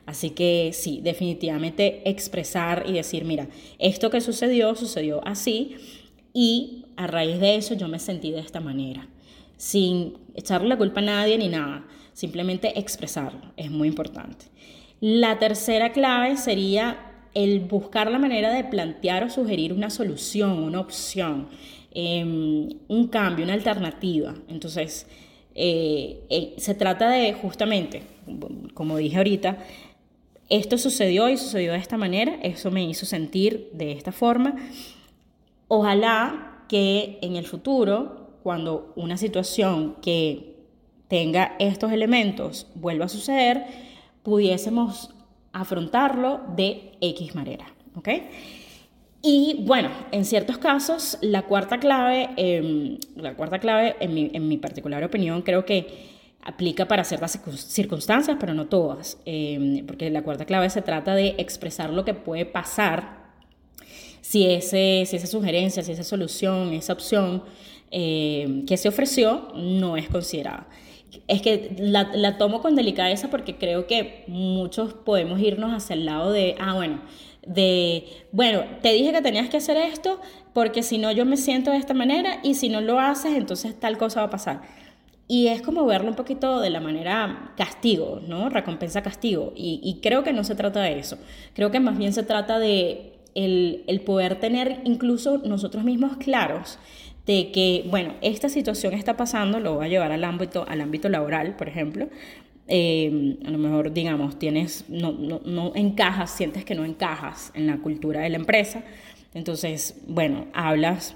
Así 0.07 0.31
que 0.31 0.71
sí, 0.73 0.99
definitivamente 1.03 2.09
expresar 2.09 2.85
y 2.87 2.93
decir, 2.93 3.23
mira, 3.23 3.47
esto 3.77 4.09
que 4.09 4.19
sucedió 4.19 4.73
sucedió 4.73 5.25
así 5.25 5.75
y 6.33 6.85
a 6.97 7.05
raíz 7.05 7.39
de 7.39 7.55
eso 7.55 7.75
yo 7.75 7.87
me 7.87 7.99
sentí 7.99 8.31
de 8.31 8.39
esta 8.39 8.59
manera 8.59 9.07
sin 9.63 10.17
echarle 10.35 10.67
la 10.67 10.77
culpa 10.77 10.99
a 10.99 11.03
nadie 11.03 11.37
ni 11.37 11.47
nada, 11.47 11.85
simplemente 12.11 12.77
expresarlo, 12.77 13.53
es 13.55 13.71
muy 13.71 13.87
importante. 13.87 14.47
La 14.99 15.39
tercera 15.39 15.93
clave 15.93 16.35
sería 16.35 16.97
el 17.33 17.61
buscar 17.61 18.11
la 18.11 18.19
manera 18.19 18.51
de 18.51 18.65
plantear 18.65 19.23
o 19.23 19.29
sugerir 19.29 19.71
una 19.71 19.89
solución, 19.89 20.61
una 20.63 20.81
opción, 20.81 21.47
em, 21.93 22.71
un 22.89 23.07
cambio, 23.07 23.45
una 23.45 23.53
alternativa. 23.53 24.35
Entonces, 24.49 25.07
eh, 25.55 26.19
eh, 26.29 26.55
se 26.57 26.75
trata 26.75 27.09
de 27.09 27.31
justamente, 27.31 28.03
como 28.73 28.97
dije 28.97 29.15
ahorita, 29.15 29.59
esto 30.49 30.77
sucedió 30.77 31.29
y 31.29 31.37
sucedió 31.37 31.71
de 31.71 31.77
esta 31.77 31.95
manera, 31.95 32.37
eso 32.43 32.69
me 32.69 32.83
hizo 32.83 33.05
sentir 33.05 33.69
de 33.71 33.93
esta 33.93 34.11
forma. 34.11 34.55
Ojalá 35.69 36.65
que 36.67 37.17
en 37.21 37.37
el 37.37 37.45
futuro, 37.45 38.22
cuando 38.43 38.93
una 38.95 39.17
situación 39.17 39.95
que 40.01 40.57
tenga 41.07 41.55
estos 41.59 41.91
elementos 41.91 42.67
vuelva 42.75 43.05
a 43.05 43.09
suceder, 43.09 43.65
pudiésemos 44.23 45.09
afrontarlo 45.51 46.41
de 46.55 46.93
X 47.01 47.35
manera. 47.35 47.65
¿ok? 47.95 48.09
Y 49.21 49.63
bueno, 49.65 49.89
en 50.11 50.25
ciertos 50.25 50.57
casos, 50.57 51.17
la 51.21 51.43
cuarta 51.43 51.79
clave, 51.79 52.29
em, 52.35 52.97
la 53.15 53.35
cuarta 53.35 53.59
clave, 53.59 53.95
en 54.01 54.13
mi, 54.13 54.29
en 54.33 54.47
mi, 54.49 54.57
particular 54.57 55.01
opinión, 55.03 55.41
creo 55.43 55.65
que 55.65 56.11
aplica 56.41 56.89
para 56.89 57.05
ciertas 57.05 57.39
circunstancias, 57.55 58.35
pero 58.37 58.53
no 58.53 58.65
todas, 58.65 59.17
em, 59.25 59.85
porque 59.85 60.09
la 60.09 60.23
cuarta 60.23 60.45
clave 60.45 60.69
se 60.69 60.81
trata 60.81 61.15
de 61.15 61.35
expresar 61.37 61.91
lo 61.91 62.03
que 62.03 62.13
puede 62.13 62.45
pasar 62.45 63.23
si, 64.19 64.45
ese, 64.45 65.03
si 65.05 65.15
esa 65.15 65.27
sugerencia, 65.27 65.83
si 65.83 65.93
esa 65.93 66.03
solución, 66.03 66.73
esa 66.73 66.93
opción 66.93 67.43
em, 67.95 68.65
que 68.65 68.75
se 68.75 68.89
ofreció 68.89 69.49
no 69.55 69.97
es 69.97 70.09
considerada. 70.09 70.67
Es 71.27 71.43
que 71.43 71.75
la, 71.77 72.09
la 72.15 72.39
tomo 72.39 72.61
con 72.61 72.75
delicadeza 72.75 73.29
porque 73.29 73.55
creo 73.55 73.85
que 73.85 74.23
muchos 74.27 74.93
podemos 74.93 75.39
irnos 75.39 75.71
hacia 75.71 75.93
el 75.93 76.05
lado 76.05 76.31
de, 76.31 76.55
ah, 76.59 76.73
bueno, 76.73 77.01
de, 77.45 78.05
bueno, 78.31 78.63
te 78.81 78.93
dije 78.93 79.11
que 79.11 79.21
tenías 79.21 79.47
que 79.49 79.57
hacer 79.57 79.77
esto 79.77 80.19
porque 80.53 80.81
si 80.81 80.97
no 80.97 81.11
yo 81.11 81.23
me 81.25 81.37
siento 81.37 81.69
de 81.69 81.77
esta 81.77 81.93
manera 81.93 82.39
y 82.41 82.55
si 82.55 82.67
no 82.67 82.81
lo 82.81 82.99
haces 82.99 83.35
entonces 83.35 83.79
tal 83.79 83.97
cosa 83.99 84.21
va 84.21 84.27
a 84.27 84.31
pasar. 84.31 84.61
Y 85.27 85.47
es 85.47 85.61
como 85.61 85.85
verlo 85.85 86.09
un 86.09 86.15
poquito 86.15 86.59
de 86.59 86.69
la 86.69 86.81
manera 86.81 87.53
castigo, 87.55 88.21
¿no? 88.27 88.49
Recompensa 88.49 89.01
castigo. 89.01 89.53
Y, 89.55 89.99
creo 90.01 90.23
que 90.23 90.33
no 90.33 90.43
se 90.43 90.53
trata 90.53 90.81
de 90.81 90.99
eso. 90.99 91.17
Creo 91.53 91.71
que 91.71 91.79
más 91.79 91.97
bien 91.97 92.11
se 92.11 92.23
trata 92.23 92.59
de 92.59 93.13
el, 93.33 93.83
el 93.87 94.01
poder 94.01 94.39
tener 94.39 94.81
incluso 94.83 95.37
nosotros 95.39 95.85
mismos 95.85 96.17
claros 96.17 96.77
de 97.25 97.51
que, 97.51 97.85
bueno, 97.89 98.15
esta 98.21 98.49
situación 98.49 98.93
está 98.93 99.15
pasando, 99.15 99.59
lo 99.59 99.75
voy 99.75 99.85
a 99.85 99.89
llevar 99.89 100.11
al 100.11 100.23
ámbito, 100.23 100.65
al 100.67 100.81
ámbito 100.81 101.07
laboral, 101.09 101.55
por 101.55 101.69
ejemplo, 101.69 102.09
eh, 102.67 103.37
a 103.45 103.49
lo 103.49 103.57
mejor, 103.57 103.93
digamos, 103.93 104.39
tienes, 104.39 104.85
no, 104.87 105.11
no, 105.11 105.41
no, 105.45 105.71
encajas, 105.75 106.31
sientes 106.31 106.63
que 106.65 106.75
no 106.75 106.85
encajas 106.85 107.51
en 107.55 107.67
la 107.67 107.77
cultura 107.77 108.21
de 108.21 108.29
la 108.29 108.37
empresa. 108.37 108.83
Entonces, 109.33 110.01
bueno, 110.07 110.47
hablas 110.53 111.15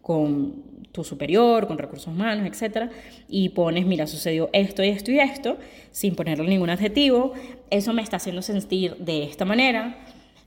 con 0.00 0.72
tu 0.92 1.04
superior, 1.04 1.66
con 1.66 1.78
recursos 1.78 2.08
humanos, 2.08 2.46
etcétera, 2.46 2.90
y 3.28 3.48
pones, 3.50 3.86
mira, 3.86 4.06
sucedió 4.06 4.50
esto 4.52 4.84
y 4.84 4.88
esto 4.88 5.10
y 5.10 5.18
esto, 5.18 5.56
sin 5.90 6.14
ponerle 6.14 6.46
ningún 6.46 6.70
adjetivo, 6.70 7.32
eso 7.70 7.92
me 7.94 8.02
está 8.02 8.16
haciendo 8.16 8.42
sentir 8.42 8.96
de 8.96 9.24
esta 9.24 9.44
manera. 9.44 9.96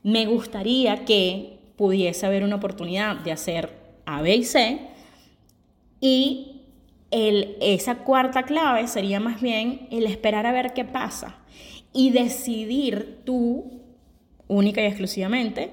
Me 0.04 0.28
gustaría 0.28 1.04
que 1.06 1.58
pudiese 1.76 2.26
haber 2.26 2.44
una 2.44 2.58
oportunidad 2.58 3.18
de 3.18 3.32
hacer 3.32 3.85
A, 4.06 4.22
B 4.22 4.36
y 4.36 4.44
C, 4.44 4.80
y 6.00 6.62
esa 7.12 8.00
cuarta 8.00 8.44
clave 8.44 8.88
sería 8.88 9.20
más 9.20 9.42
bien 9.42 9.88
el 9.92 10.06
esperar 10.06 10.46
a 10.46 10.52
ver 10.52 10.74
qué 10.74 10.84
pasa 10.84 11.38
y 11.94 12.12
decidir 12.12 13.22
tú, 13.24 13.82
única 14.48 14.82
y 14.82 14.86
exclusivamente, 14.86 15.72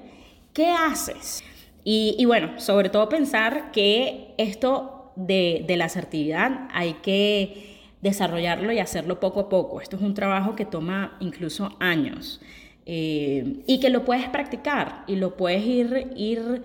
qué 0.53 0.67
haces. 0.67 1.43
Y, 1.83 2.23
bueno, 2.25 2.61
sobre 2.61 2.87
todo 2.87 3.09
pensar 3.09 3.71
que 3.71 4.33
esto 4.37 5.11
de, 5.17 5.65
la 5.67 5.85
asertividad 5.85 6.69
hay 6.73 6.93
que 7.03 7.81
desarrollarlo 8.01 8.71
y 8.71 8.79
hacerlo 8.79 9.19
poco 9.19 9.41
a 9.41 9.49
poco. 9.49 9.81
Esto 9.81 9.97
es 9.97 10.01
un 10.01 10.13
trabajo 10.13 10.55
que 10.55 10.65
toma 10.65 11.17
incluso 11.19 11.75
años 11.81 12.39
eh, 12.85 13.63
y 13.67 13.81
que 13.81 13.89
lo 13.89 14.05
puedes 14.05 14.29
practicar 14.29 15.03
y 15.07 15.17
lo 15.17 15.35
puedes 15.35 15.65
ir, 15.65 16.13
ir 16.15 16.63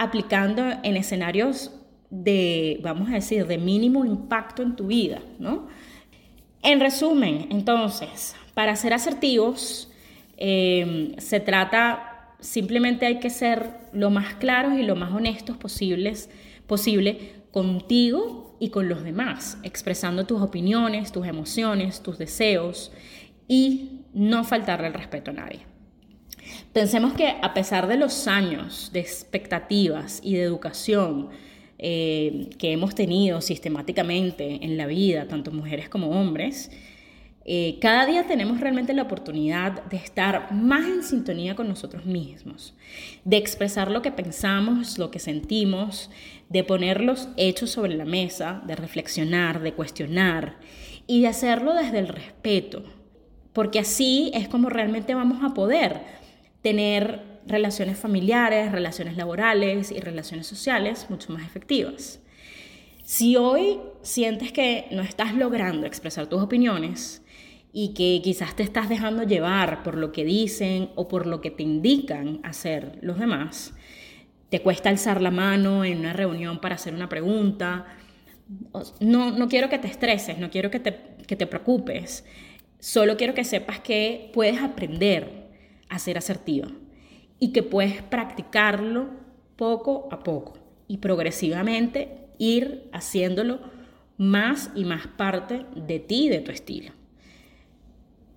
aplicando 0.00 0.62
en 0.82 0.96
escenarios 0.96 1.70
de, 2.08 2.80
vamos 2.82 3.10
a 3.10 3.12
decir, 3.12 3.46
de 3.46 3.58
mínimo 3.58 4.06
impacto 4.06 4.62
en 4.62 4.74
tu 4.74 4.86
vida, 4.86 5.20
¿no? 5.38 5.68
En 6.62 6.80
resumen, 6.80 7.48
entonces, 7.50 8.34
para 8.54 8.76
ser 8.76 8.94
asertivos, 8.94 9.90
eh, 10.38 11.14
se 11.18 11.38
trata, 11.38 12.34
simplemente 12.40 13.04
hay 13.04 13.20
que 13.20 13.28
ser 13.28 13.72
lo 13.92 14.08
más 14.08 14.36
claros 14.36 14.78
y 14.78 14.84
lo 14.84 14.96
más 14.96 15.12
honestos 15.12 15.58
posibles, 15.58 16.30
posible 16.66 17.34
contigo 17.50 18.56
y 18.58 18.70
con 18.70 18.88
los 18.88 19.04
demás, 19.04 19.58
expresando 19.64 20.24
tus 20.24 20.40
opiniones, 20.40 21.12
tus 21.12 21.26
emociones, 21.26 22.02
tus 22.02 22.16
deseos 22.16 22.90
y 23.48 24.00
no 24.14 24.44
faltarle 24.44 24.86
el 24.86 24.94
respeto 24.94 25.30
a 25.30 25.34
nadie. 25.34 25.69
Pensemos 26.72 27.14
que 27.14 27.34
a 27.42 27.52
pesar 27.52 27.88
de 27.88 27.96
los 27.96 28.28
años 28.28 28.90
de 28.92 29.00
expectativas 29.00 30.20
y 30.22 30.34
de 30.34 30.42
educación, 30.42 31.30
eh, 31.78 32.50
que 32.58 32.70
hemos 32.70 32.94
tenido 32.94 33.40
sistemáticamente 33.40 34.64
en 34.64 34.76
la 34.76 34.86
vida, 34.86 35.26
tanto 35.26 35.50
mujeres 35.50 35.88
como 35.88 36.10
hombres, 36.10 36.70
eh, 37.44 37.78
cada 37.80 38.06
día 38.06 38.28
tenemos 38.28 38.60
realmente 38.60 38.92
la 38.92 39.02
oportunidad 39.02 39.82
de 39.86 39.96
estar 39.96 40.52
más 40.52 40.86
en 40.86 41.02
sintonía 41.02 41.56
con 41.56 41.68
nosotros 41.68 42.06
mismos, 42.06 42.74
de 43.24 43.38
expresar 43.38 43.90
lo 43.90 44.02
que 44.02 44.12
pensamos, 44.12 44.96
lo 44.96 45.10
que 45.10 45.18
sentimos, 45.18 46.08
de 46.50 46.62
poner 46.62 47.00
los 47.00 47.30
hechos 47.36 47.70
sobre 47.70 47.96
la 47.96 48.04
mesa, 48.04 48.62
de 48.64 48.76
reflexionar, 48.76 49.60
de 49.60 49.72
cuestionar 49.72 50.58
y 51.08 51.22
de 51.22 51.28
hacerlo 51.28 51.74
desde 51.74 51.98
el 51.98 52.06
respeto, 52.06 52.84
porque 53.52 53.80
así 53.80 54.30
es 54.34 54.46
como 54.46 54.68
realmente 54.68 55.16
vamos 55.16 55.42
a 55.42 55.52
poder 55.52 56.19
tener 56.62 57.40
relaciones 57.46 57.98
familiares, 57.98 58.72
relaciones 58.72 59.16
laborales 59.16 59.90
y 59.90 60.00
relaciones 60.00 60.46
sociales 60.46 61.06
mucho 61.08 61.32
más 61.32 61.44
efectivas. 61.44 62.20
Si 63.04 63.36
hoy 63.36 63.80
sientes 64.02 64.52
que 64.52 64.86
no 64.90 65.02
estás 65.02 65.34
logrando 65.34 65.86
expresar 65.86 66.28
tus 66.28 66.42
opiniones 66.42 67.22
y 67.72 67.94
que 67.94 68.20
quizás 68.22 68.54
te 68.54 68.62
estás 68.62 68.88
dejando 68.88 69.22
llevar 69.22 69.82
por 69.82 69.96
lo 69.96 70.12
que 70.12 70.24
dicen 70.24 70.90
o 70.94 71.08
por 71.08 71.26
lo 71.26 71.40
que 71.40 71.50
te 71.50 71.62
indican 71.62 72.40
hacer 72.42 72.98
los 73.02 73.18
demás, 73.18 73.74
te 74.48 74.60
cuesta 74.60 74.90
alzar 74.90 75.22
la 75.22 75.30
mano 75.30 75.84
en 75.84 76.00
una 76.00 76.12
reunión 76.12 76.60
para 76.60 76.74
hacer 76.74 76.94
una 76.94 77.08
pregunta, 77.08 77.86
no, 79.00 79.30
no 79.30 79.48
quiero 79.48 79.68
que 79.68 79.78
te 79.78 79.86
estreses, 79.86 80.38
no 80.38 80.50
quiero 80.50 80.70
que 80.70 80.80
te, 80.80 80.98
que 81.26 81.36
te 81.36 81.46
preocupes, 81.46 82.24
solo 82.80 83.16
quiero 83.16 83.34
que 83.34 83.44
sepas 83.44 83.80
que 83.80 84.30
puedes 84.34 84.60
aprender 84.60 85.39
a 85.90 85.98
ser 85.98 86.16
asertiva 86.16 86.68
y 87.38 87.52
que 87.52 87.62
puedes 87.62 88.02
practicarlo 88.02 89.10
poco 89.56 90.08
a 90.10 90.22
poco 90.22 90.54
y 90.88 90.98
progresivamente 90.98 92.28
ir 92.38 92.88
haciéndolo 92.92 93.60
más 94.16 94.70
y 94.74 94.84
más 94.84 95.06
parte 95.06 95.66
de 95.74 95.98
ti 95.98 96.28
de 96.28 96.40
tu 96.40 96.50
estilo. 96.50 96.92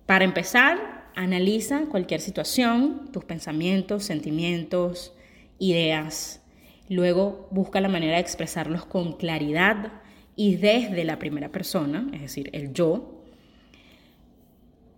Para 0.06 0.24
empezar, 0.24 1.10
analiza 1.14 1.86
cualquier 1.86 2.20
situación, 2.20 3.10
tus 3.12 3.24
pensamientos, 3.24 4.04
sentimientos, 4.04 5.14
ideas. 5.58 6.42
Luego 6.88 7.48
busca 7.50 7.80
la 7.80 7.88
manera 7.88 8.14
de 8.14 8.20
expresarlos 8.20 8.84
con 8.84 9.14
claridad 9.14 9.92
y 10.36 10.56
desde 10.56 11.04
la 11.04 11.18
primera 11.18 11.50
persona, 11.50 12.08
es 12.12 12.20
decir, 12.20 12.50
el 12.52 12.72
yo. 12.72 13.22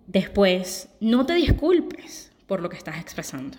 Después, 0.07 0.88
no 1.01 1.27
te 1.27 1.35
disculpes 1.35 2.33
por 2.46 2.61
lo 2.61 2.68
que 2.68 2.76
estás 2.76 2.98
expresando 2.98 3.59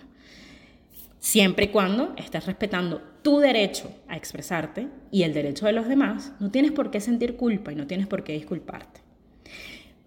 siempre 1.18 1.66
y 1.66 1.68
cuando 1.68 2.14
estés 2.16 2.46
respetando 2.46 3.02
tu 3.22 3.38
derecho 3.38 3.90
a 4.08 4.16
expresarte 4.16 4.88
y 5.10 5.22
el 5.22 5.34
derecho 5.34 5.66
de 5.66 5.72
los 5.72 5.88
demás, 5.88 6.32
no 6.40 6.50
tienes 6.50 6.72
por 6.72 6.90
qué 6.90 7.00
sentir 7.00 7.36
culpa 7.36 7.72
y 7.72 7.76
no 7.76 7.86
tienes 7.86 8.06
por 8.06 8.24
qué 8.24 8.32
disculparte. 8.32 9.00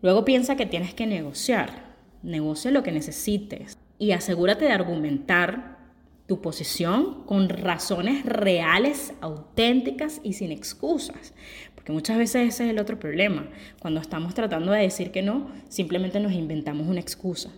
Luego 0.01 0.25
piensa 0.25 0.55
que 0.55 0.65
tienes 0.65 0.93
que 0.93 1.05
negociar, 1.05 1.95
negocia 2.23 2.71
lo 2.71 2.83
que 2.83 2.91
necesites 2.91 3.77
y 3.99 4.11
asegúrate 4.11 4.65
de 4.65 4.71
argumentar 4.71 5.79
tu 6.27 6.41
posición 6.41 7.23
con 7.25 7.49
razones 7.49 8.25
reales, 8.25 9.13
auténticas 9.21 10.21
y 10.23 10.33
sin 10.33 10.51
excusas. 10.51 11.33
Porque 11.75 11.91
muchas 11.91 12.17
veces 12.17 12.53
ese 12.53 12.63
es 12.65 12.69
el 12.69 12.79
otro 12.79 12.97
problema. 12.99 13.49
Cuando 13.79 13.99
estamos 13.99 14.33
tratando 14.33 14.71
de 14.71 14.81
decir 14.81 15.11
que 15.11 15.21
no, 15.21 15.51
simplemente 15.67 16.19
nos 16.19 16.31
inventamos 16.31 16.87
una 16.87 17.01
excusa. 17.01 17.51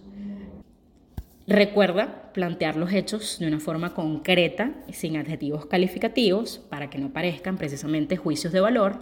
Recuerda 1.46 2.32
plantear 2.32 2.78
los 2.78 2.94
hechos 2.94 3.38
de 3.40 3.48
una 3.48 3.60
forma 3.60 3.94
concreta 3.94 4.74
y 4.88 4.94
sin 4.94 5.18
adjetivos 5.18 5.66
calificativos 5.66 6.60
para 6.70 6.90
que 6.90 6.98
no 7.00 7.12
parezcan 7.12 7.58
precisamente 7.58 8.16
juicios 8.16 8.54
de 8.54 8.62
valor. 8.62 8.98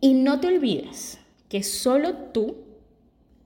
Y 0.00 0.14
no 0.14 0.38
te 0.40 0.48
olvides 0.48 1.18
que 1.48 1.62
solo 1.62 2.14
tú 2.32 2.56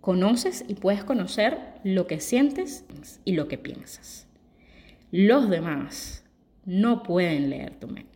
conoces 0.01 0.65
y 0.67 0.75
puedes 0.75 1.05
conocer 1.05 1.59
lo 1.85 2.07
que 2.07 2.21
sientes 2.21 2.85
y 3.25 3.33
lo 3.33 3.47
que 3.47 3.59
piensas. 3.59 4.27
Los 5.13 5.49
demás 5.49 6.25
no 6.65 7.03
pueden 7.05 7.51
leer 7.51 7.75
tu 7.75 7.87
mente. 7.87 8.16